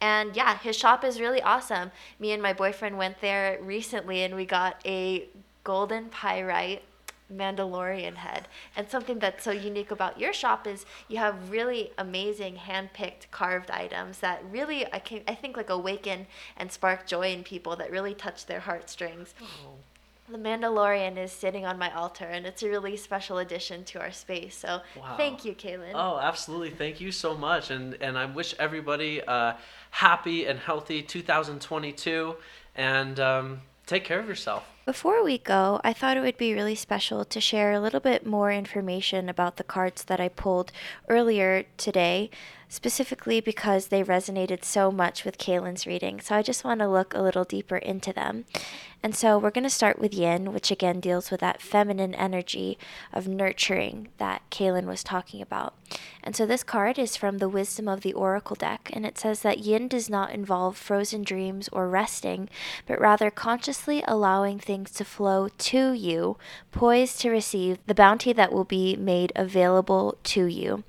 And 0.00 0.36
yeah, 0.36 0.58
his 0.58 0.76
shop 0.76 1.04
is 1.04 1.20
really 1.20 1.42
awesome. 1.42 1.90
Me 2.18 2.32
and 2.32 2.42
my 2.42 2.52
boyfriend 2.52 2.98
went 2.98 3.20
there 3.20 3.58
recently 3.62 4.22
and 4.22 4.34
we 4.34 4.44
got 4.44 4.80
a 4.84 5.28
golden 5.64 6.06
pyrite 6.10 6.82
Mandalorian 7.32 8.16
head. 8.16 8.46
And 8.76 8.88
something 8.88 9.18
that's 9.18 9.42
so 9.42 9.50
unique 9.50 9.90
about 9.90 10.20
your 10.20 10.32
shop 10.32 10.66
is 10.66 10.86
you 11.08 11.18
have 11.18 11.50
really 11.50 11.90
amazing 11.98 12.56
hand-picked 12.56 13.30
carved 13.30 13.70
items 13.70 14.18
that 14.18 14.44
really 14.48 14.86
I 14.92 15.00
can 15.00 15.22
I 15.26 15.34
think 15.34 15.56
like 15.56 15.70
awaken 15.70 16.26
and 16.56 16.70
spark 16.70 17.06
joy 17.06 17.32
in 17.32 17.42
people 17.42 17.74
that 17.76 17.90
really 17.90 18.14
touch 18.14 18.46
their 18.46 18.60
heartstrings. 18.60 19.34
Oh. 19.42 19.74
The 20.28 20.38
Mandalorian 20.38 21.16
is 21.18 21.30
sitting 21.30 21.64
on 21.64 21.78
my 21.78 21.92
altar, 21.94 22.24
and 22.24 22.46
it's 22.46 22.62
a 22.64 22.68
really 22.68 22.96
special 22.96 23.38
addition 23.38 23.84
to 23.84 24.00
our 24.00 24.10
space. 24.10 24.56
So, 24.56 24.80
wow. 24.96 25.16
thank 25.16 25.44
you, 25.44 25.54
Kalen. 25.54 25.92
Oh, 25.94 26.18
absolutely! 26.18 26.70
Thank 26.70 27.00
you 27.00 27.12
so 27.12 27.36
much, 27.36 27.70
and 27.70 27.94
and 28.00 28.18
I 28.18 28.26
wish 28.26 28.54
everybody 28.58 29.22
uh, 29.22 29.52
happy 29.90 30.46
and 30.46 30.58
healthy 30.58 31.00
2022, 31.02 32.34
and 32.74 33.20
um, 33.20 33.60
take 33.86 34.02
care 34.02 34.18
of 34.18 34.28
yourself. 34.28 34.64
Before 34.84 35.22
we 35.24 35.38
go, 35.38 35.80
I 35.82 35.92
thought 35.92 36.16
it 36.16 36.20
would 36.20 36.36
be 36.36 36.54
really 36.54 36.76
special 36.76 37.24
to 37.24 37.40
share 37.40 37.72
a 37.72 37.80
little 37.80 38.00
bit 38.00 38.26
more 38.26 38.52
information 38.52 39.28
about 39.28 39.56
the 39.56 39.64
cards 39.64 40.04
that 40.04 40.20
I 40.20 40.28
pulled 40.28 40.70
earlier 41.08 41.64
today 41.76 42.30
specifically 42.68 43.40
because 43.40 43.88
they 43.88 44.02
resonated 44.02 44.64
so 44.64 44.90
much 44.90 45.24
with 45.24 45.38
Kalen's 45.38 45.86
reading. 45.86 46.20
So 46.20 46.34
I 46.34 46.42
just 46.42 46.64
want 46.64 46.80
to 46.80 46.88
look 46.88 47.14
a 47.14 47.22
little 47.22 47.44
deeper 47.44 47.76
into 47.76 48.12
them. 48.12 48.44
And 49.02 49.14
so 49.14 49.38
we're 49.38 49.50
going 49.50 49.64
to 49.64 49.70
start 49.70 49.98
with 49.98 50.14
yin, 50.14 50.52
which 50.52 50.70
again 50.70 50.98
deals 50.98 51.30
with 51.30 51.40
that 51.40 51.62
feminine 51.62 52.14
energy 52.14 52.76
of 53.12 53.28
nurturing 53.28 54.08
that 54.18 54.42
Kalen 54.50 54.86
was 54.86 55.04
talking 55.04 55.40
about. 55.40 55.74
And 56.24 56.34
so 56.34 56.44
this 56.44 56.64
card 56.64 56.98
is 56.98 57.16
from 57.16 57.38
the 57.38 57.48
Wisdom 57.48 57.86
of 57.86 58.00
the 58.00 58.14
Oracle 58.14 58.56
deck, 58.56 58.90
and 58.92 59.06
it 59.06 59.16
says 59.16 59.42
that 59.42 59.60
yin 59.60 59.86
does 59.86 60.10
not 60.10 60.32
involve 60.32 60.76
frozen 60.76 61.22
dreams 61.22 61.68
or 61.70 61.88
resting, 61.88 62.48
but 62.86 63.00
rather 63.00 63.30
consciously 63.30 64.02
allowing 64.08 64.58
things 64.58 64.90
to 64.92 65.04
flow 65.04 65.48
to 65.56 65.92
you, 65.92 66.36
poised 66.72 67.20
to 67.20 67.30
receive 67.30 67.78
the 67.86 67.94
bounty 67.94 68.32
that 68.32 68.52
will 68.52 68.64
be 68.64 68.96
made 68.96 69.30
available 69.36 70.18
to 70.24 70.46
you. 70.46 70.82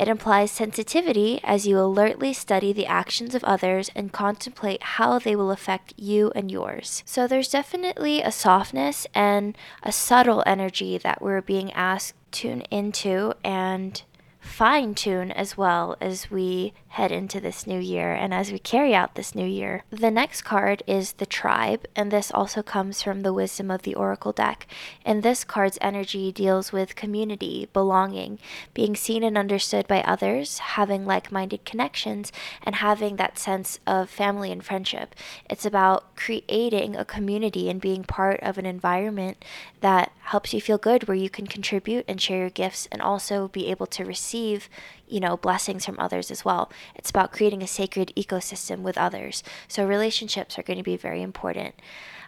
It 0.00 0.08
implies 0.08 0.50
sensitivity 0.50 1.40
as 1.44 1.66
you 1.66 1.78
alertly 1.78 2.32
study 2.32 2.72
the 2.72 2.86
actions 2.86 3.34
of 3.34 3.44
others 3.44 3.90
and 3.94 4.10
contemplate 4.10 4.82
how 4.82 5.18
they 5.18 5.36
will 5.36 5.50
affect 5.50 5.92
you 5.98 6.32
and 6.34 6.50
yours. 6.50 7.02
So 7.04 7.26
there's 7.26 7.50
definitely 7.50 8.22
a 8.22 8.32
softness 8.32 9.06
and 9.14 9.58
a 9.82 9.92
subtle 9.92 10.42
energy 10.46 10.96
that 10.96 11.20
we're 11.20 11.42
being 11.42 11.70
asked 11.74 12.14
to 12.32 12.40
tune 12.40 12.62
into 12.70 13.34
and 13.44 14.02
fine 14.40 14.94
tune 14.94 15.30
as 15.30 15.56
well 15.56 15.96
as 16.00 16.30
we 16.30 16.72
head 16.88 17.12
into 17.12 17.40
this 17.40 17.68
new 17.68 17.78
year 17.78 18.12
and 18.12 18.34
as 18.34 18.50
we 18.50 18.58
carry 18.58 18.94
out 18.94 19.14
this 19.14 19.34
new 19.34 19.46
year. 19.46 19.84
The 19.90 20.10
next 20.10 20.42
card 20.42 20.82
is 20.88 21.12
the 21.12 21.26
tribe, 21.26 21.86
and 21.94 22.10
this 22.10 22.32
also 22.32 22.62
comes 22.62 23.00
from 23.00 23.20
the 23.20 23.32
wisdom 23.32 23.70
of 23.70 23.82
the 23.82 23.94
oracle 23.94 24.32
deck. 24.32 24.66
And 25.04 25.22
this 25.22 25.44
card's 25.44 25.78
energy 25.80 26.32
deals 26.32 26.72
with 26.72 26.96
community, 26.96 27.68
belonging, 27.72 28.40
being 28.74 28.96
seen 28.96 29.22
and 29.22 29.38
understood 29.38 29.86
by 29.86 30.00
others, 30.02 30.58
having 30.58 31.06
like 31.06 31.30
minded 31.30 31.64
connections, 31.64 32.32
and 32.62 32.76
having 32.76 33.16
that 33.16 33.38
sense 33.38 33.78
of 33.86 34.10
family 34.10 34.50
and 34.50 34.64
friendship. 34.64 35.14
It's 35.48 35.64
about 35.64 36.16
creating 36.16 36.96
a 36.96 37.04
community 37.04 37.70
and 37.70 37.80
being 37.80 38.02
part 38.02 38.40
of 38.40 38.58
an 38.58 38.66
environment 38.66 39.44
that 39.80 40.12
helps 40.22 40.52
you 40.52 40.60
feel 40.60 40.78
good, 40.78 41.08
where 41.08 41.16
you 41.16 41.30
can 41.30 41.46
contribute 41.46 42.04
and 42.06 42.20
share 42.20 42.38
your 42.38 42.50
gifts 42.50 42.88
and 42.92 43.00
also 43.00 43.48
be 43.48 43.70
able 43.70 43.86
to 43.86 44.04
receive 44.04 44.68
you 45.10 45.20
know, 45.20 45.36
blessings 45.36 45.84
from 45.84 45.98
others 45.98 46.30
as 46.30 46.44
well. 46.44 46.70
It's 46.94 47.10
about 47.10 47.32
creating 47.32 47.62
a 47.62 47.66
sacred 47.66 48.12
ecosystem 48.16 48.80
with 48.80 48.96
others. 48.96 49.42
So 49.68 49.84
relationships 49.84 50.58
are 50.58 50.62
going 50.62 50.78
to 50.78 50.84
be 50.84 50.96
very 50.96 51.20
important. 51.20 51.74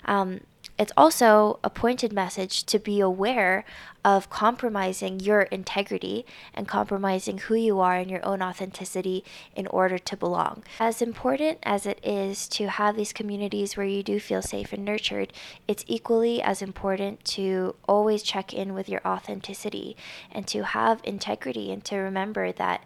Um, 0.04 0.40
it's 0.78 0.92
also 0.96 1.58
a 1.62 1.70
pointed 1.70 2.12
message 2.12 2.64
to 2.64 2.78
be 2.78 3.00
aware 3.00 3.64
of 4.04 4.28
compromising 4.30 5.20
your 5.20 5.42
integrity 5.42 6.26
and 6.54 6.66
compromising 6.66 7.38
who 7.38 7.54
you 7.54 7.78
are 7.78 7.94
and 7.94 8.10
your 8.10 8.24
own 8.24 8.42
authenticity 8.42 9.22
in 9.54 9.66
order 9.68 9.96
to 9.96 10.16
belong. 10.16 10.64
As 10.80 11.00
important 11.00 11.58
as 11.62 11.86
it 11.86 12.00
is 12.02 12.48
to 12.48 12.68
have 12.68 12.96
these 12.96 13.12
communities 13.12 13.76
where 13.76 13.86
you 13.86 14.02
do 14.02 14.18
feel 14.18 14.42
safe 14.42 14.72
and 14.72 14.84
nurtured, 14.84 15.32
it's 15.68 15.84
equally 15.86 16.42
as 16.42 16.62
important 16.62 17.24
to 17.26 17.76
always 17.88 18.22
check 18.22 18.52
in 18.52 18.74
with 18.74 18.88
your 18.88 19.02
authenticity 19.06 19.96
and 20.32 20.46
to 20.48 20.64
have 20.64 21.00
integrity 21.04 21.70
and 21.70 21.84
to 21.84 21.96
remember 21.96 22.50
that 22.50 22.82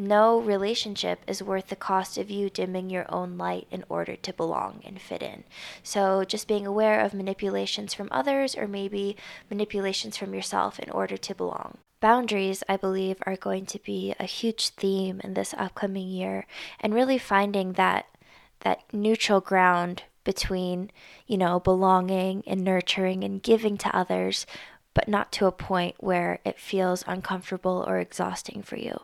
no 0.00 0.40
relationship 0.40 1.20
is 1.26 1.42
worth 1.42 1.68
the 1.68 1.76
cost 1.76 2.18
of 2.18 2.30
you 2.30 2.48
dimming 2.50 2.90
your 2.90 3.06
own 3.08 3.36
light 3.36 3.66
in 3.70 3.84
order 3.88 4.16
to 4.16 4.32
belong 4.32 4.80
and 4.84 5.00
fit 5.00 5.22
in. 5.22 5.44
So, 5.82 6.24
just 6.24 6.48
being 6.48 6.66
aware 6.66 7.00
of 7.00 7.14
manipulations 7.14 7.94
from 7.94 8.08
others 8.10 8.56
or 8.56 8.66
maybe 8.66 9.16
manipulations 9.50 10.16
from 10.16 10.34
yourself 10.34 10.78
in 10.78 10.90
order 10.90 11.16
to 11.18 11.34
belong. 11.34 11.78
Boundaries, 12.00 12.64
I 12.68 12.78
believe, 12.78 13.18
are 13.26 13.36
going 13.36 13.66
to 13.66 13.78
be 13.78 14.14
a 14.18 14.24
huge 14.24 14.70
theme 14.70 15.20
in 15.22 15.34
this 15.34 15.54
upcoming 15.58 16.08
year, 16.08 16.46
and 16.80 16.94
really 16.94 17.18
finding 17.18 17.74
that 17.74 18.06
that 18.60 18.82
neutral 18.92 19.40
ground 19.40 20.04
between, 20.24 20.90
you 21.26 21.36
know, 21.36 21.60
belonging 21.60 22.42
and 22.46 22.62
nurturing 22.62 23.24
and 23.24 23.42
giving 23.42 23.76
to 23.78 23.96
others 23.96 24.46
but 24.94 25.08
not 25.08 25.30
to 25.32 25.46
a 25.46 25.52
point 25.52 25.96
where 25.98 26.40
it 26.44 26.58
feels 26.58 27.04
uncomfortable 27.06 27.84
or 27.86 27.98
exhausting 27.98 28.62
for 28.62 28.76
you. 28.76 29.00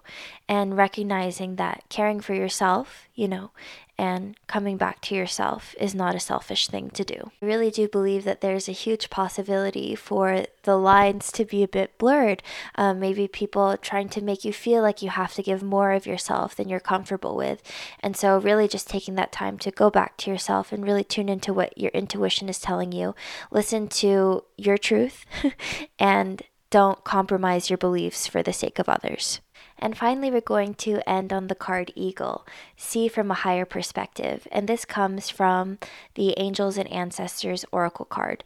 And 0.48 0.76
recognizing 0.76 1.56
that 1.56 1.84
caring 1.88 2.20
for 2.20 2.34
yourself, 2.34 3.08
you 3.14 3.28
know, 3.28 3.50
and 3.98 4.36
coming 4.46 4.76
back 4.76 5.00
to 5.02 5.14
yourself 5.14 5.74
is 5.80 5.94
not 5.94 6.14
a 6.14 6.20
selfish 6.20 6.68
thing 6.68 6.90
to 6.90 7.04
do. 7.04 7.30
I 7.40 7.46
really 7.46 7.70
do 7.70 7.88
believe 7.88 8.24
that 8.24 8.40
there's 8.40 8.68
a 8.68 8.72
huge 8.72 9.08
possibility 9.08 9.94
for 9.94 10.44
the 10.64 10.76
lines 10.76 11.32
to 11.32 11.44
be 11.44 11.62
a 11.62 11.68
bit 11.68 11.96
blurred. 11.96 12.42
Um, 12.74 13.00
maybe 13.00 13.26
people 13.26 13.76
trying 13.78 14.08
to 14.10 14.20
make 14.20 14.44
you 14.44 14.52
feel 14.52 14.82
like 14.82 15.00
you 15.00 15.10
have 15.10 15.34
to 15.34 15.42
give 15.42 15.62
more 15.62 15.92
of 15.92 16.06
yourself 16.06 16.54
than 16.54 16.68
you're 16.68 16.80
comfortable 16.80 17.36
with. 17.36 17.62
And 18.00 18.16
so, 18.16 18.38
really, 18.38 18.68
just 18.68 18.88
taking 18.88 19.14
that 19.14 19.32
time 19.32 19.58
to 19.58 19.70
go 19.70 19.90
back 19.90 20.16
to 20.18 20.30
yourself 20.30 20.72
and 20.72 20.84
really 20.84 21.04
tune 21.04 21.28
into 21.28 21.54
what 21.54 21.76
your 21.78 21.90
intuition 21.92 22.48
is 22.48 22.58
telling 22.58 22.92
you. 22.92 23.14
Listen 23.50 23.88
to 23.88 24.44
your 24.56 24.76
truth 24.76 25.24
and 25.98 26.42
don't 26.70 27.04
compromise 27.04 27.70
your 27.70 27.78
beliefs 27.78 28.26
for 28.26 28.42
the 28.42 28.52
sake 28.52 28.78
of 28.78 28.88
others. 28.88 29.40
And 29.78 29.96
finally, 29.96 30.30
we're 30.30 30.40
going 30.40 30.74
to 30.74 31.06
end 31.08 31.32
on 31.32 31.48
the 31.48 31.54
card 31.54 31.92
Eagle, 31.94 32.46
see 32.76 33.08
from 33.08 33.30
a 33.30 33.34
higher 33.34 33.64
perspective. 33.64 34.48
And 34.50 34.68
this 34.68 34.84
comes 34.84 35.28
from 35.30 35.78
the 36.14 36.34
Angels 36.38 36.78
and 36.78 36.90
Ancestors 36.90 37.64
Oracle 37.72 38.06
card 38.06 38.42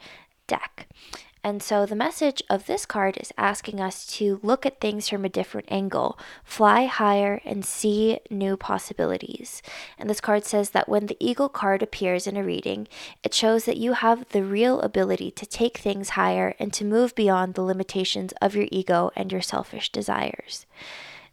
deck. 0.47 0.89
And 1.43 1.63
so 1.63 1.87
the 1.87 1.97
message 1.97 2.43
of 2.51 2.67
this 2.67 2.85
card 2.85 3.17
is 3.17 3.33
asking 3.39 3.81
us 3.81 4.07
to 4.19 4.41
look 4.43 4.67
at 4.67 4.81
things 4.81 5.09
from 5.09 5.25
a 5.25 5.31
different 5.31 5.73
angle, 5.73 6.19
fly 6.45 6.85
higher, 6.85 7.41
and 7.47 7.65
see 7.65 8.19
new 8.31 8.59
possibilities. 8.59 9.63
And 9.99 10.11
this 10.11 10.21
card 10.21 10.45
says 10.45 10.71
that 10.71 10.89
when 10.89 11.07
the 11.07 11.17
eagle 11.19 11.49
card 11.49 11.83
appears 11.83 12.27
in 12.27 12.37
a 12.37 12.45
reading, 12.45 12.89
it 13.23 13.33
shows 13.33 13.65
that 13.65 13.79
you 13.79 13.95
have 13.95 14.29
the 14.31 14.45
real 14.45 14.81
ability 14.81 15.31
to 15.31 15.47
take 15.47 15.79
things 15.79 16.11
higher 16.11 16.55
and 16.59 16.75
to 16.75 16.85
move 16.85 17.15
beyond 17.15 17.55
the 17.55 17.63
limitations 17.63 18.35
of 18.43 18.55
your 18.55 18.67
ego 18.71 19.11
and 19.17 19.33
your 19.33 19.41
selfish 19.41 19.91
desires. 19.91 20.67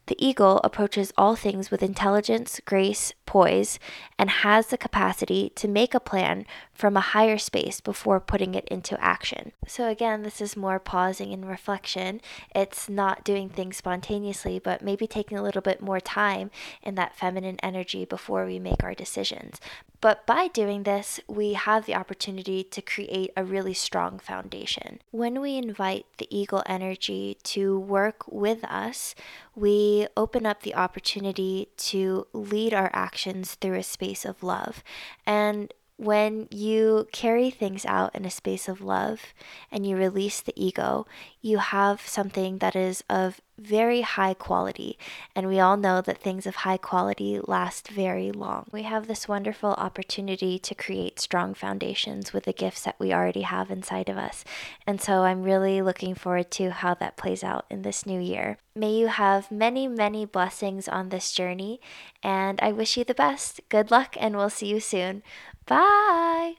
The 0.07 0.25
eagle 0.25 0.59
approaches 0.63 1.13
all 1.17 1.35
things 1.35 1.69
with 1.69 1.83
intelligence, 1.83 2.61
grace, 2.65 3.13
poise, 3.25 3.77
and 4.17 4.29
has 4.29 4.67
the 4.67 4.77
capacity 4.77 5.51
to 5.55 5.67
make 5.67 5.93
a 5.93 5.99
plan 5.99 6.45
from 6.78 6.95
a 6.95 7.01
higher 7.01 7.39
space 7.39 7.82
before 7.82 8.19
putting 8.19 8.53
it 8.53 8.67
into 8.67 9.01
action. 9.03 9.51
So, 9.65 9.89
again, 9.89 10.21
this 10.21 10.39
is 10.39 10.55
more 10.55 10.78
pausing 10.78 11.34
and 11.34 11.49
reflection. 11.49 12.21
It's 12.53 12.88
not 12.88 13.23
doing 13.23 13.49
things 13.49 13.78
spontaneously, 13.78 14.59
but 14.59 14.84
maybe 14.84 15.07
taking 15.07 15.39
a 15.39 15.41
little 15.41 15.63
bit 15.63 15.82
more 15.82 15.99
time 15.99 16.51
in 16.84 16.93
that 16.93 17.15
feminine 17.15 17.57
energy 17.63 18.05
before 18.05 18.45
we 18.45 18.59
make 18.59 18.84
our 18.84 18.93
decisions. 18.93 19.59
But 20.01 20.28
by 20.28 20.49
doing 20.49 20.84
this, 20.84 21.19
we 21.28 21.53
have 21.53 21.88
the 21.88 21.95
opportunity 21.95 22.63
to 22.63 22.82
create 22.84 23.32
a 23.36 23.43
really 23.43 23.73
strong 23.73 24.19
foundation. 24.19 24.99
When 25.09 25.41
we 25.41 25.57
invite 25.57 26.05
the 26.19 26.28
eagle 26.30 26.61
energy 26.67 27.39
to 27.45 27.80
work 27.80 28.23
with 28.28 28.63
us, 28.65 29.15
we 29.55 30.07
open 30.15 30.45
up 30.45 30.61
the 30.61 30.75
opportunity 30.75 31.69
to 31.78 32.28
lead 32.34 32.75
our 32.75 32.91
actions 32.93 33.55
through 33.55 33.80
a 33.80 33.84
space 33.84 34.23
of 34.23 34.43
love. 34.43 34.84
And 35.25 35.73
when 35.97 36.47
you 36.51 37.07
carry 37.11 37.49
things 37.49 37.83
out 37.85 38.15
in 38.15 38.23
a 38.23 38.29
space 38.29 38.69
of 38.69 38.81
love 38.81 39.33
and 39.71 39.85
you 39.85 39.97
release 39.97 40.41
the 40.41 40.53
ego, 40.55 41.07
you 41.41 41.57
have 41.57 42.01
something 42.01 42.59
that 42.59 42.75
is 42.75 43.03
of 43.09 43.41
very 43.57 44.01
high 44.01 44.35
quality. 44.35 44.99
And 45.35 45.47
we 45.47 45.59
all 45.59 45.75
know 45.75 46.01
that 46.01 46.19
things 46.19 46.45
of 46.45 46.57
high 46.57 46.77
quality 46.77 47.39
last 47.47 47.87
very 47.87 48.31
long. 48.31 48.67
We 48.71 48.83
have 48.83 49.07
this 49.07 49.27
wonderful 49.27 49.71
opportunity 49.71 50.59
to 50.59 50.75
create 50.75 51.19
strong 51.19 51.55
foundations 51.55 52.31
with 52.31 52.43
the 52.43 52.53
gifts 52.53 52.83
that 52.83 52.99
we 52.99 53.11
already 53.11 53.41
have 53.41 53.71
inside 53.71 54.09
of 54.09 54.17
us. 54.17 54.45
And 54.85 55.01
so 55.01 55.23
I'm 55.23 55.41
really 55.41 55.81
looking 55.81 56.13
forward 56.13 56.51
to 56.51 56.69
how 56.69 56.93
that 56.95 57.17
plays 57.17 57.43
out 57.43 57.65
in 57.71 57.81
this 57.81 58.05
new 58.05 58.19
year. 58.19 58.59
May 58.75 58.93
you 58.93 59.07
have 59.07 59.49
many, 59.49 59.87
many 59.87 60.25
blessings 60.25 60.87
on 60.87 61.09
this 61.09 61.31
journey. 61.31 61.81
And 62.21 62.59
I 62.61 62.71
wish 62.71 62.95
you 62.95 63.03
the 63.03 63.15
best. 63.15 63.61
Good 63.69 63.89
luck, 63.89 64.15
and 64.19 64.35
we'll 64.35 64.51
see 64.51 64.67
you 64.67 64.79
soon. 64.79 65.23
Bye. 65.68 66.55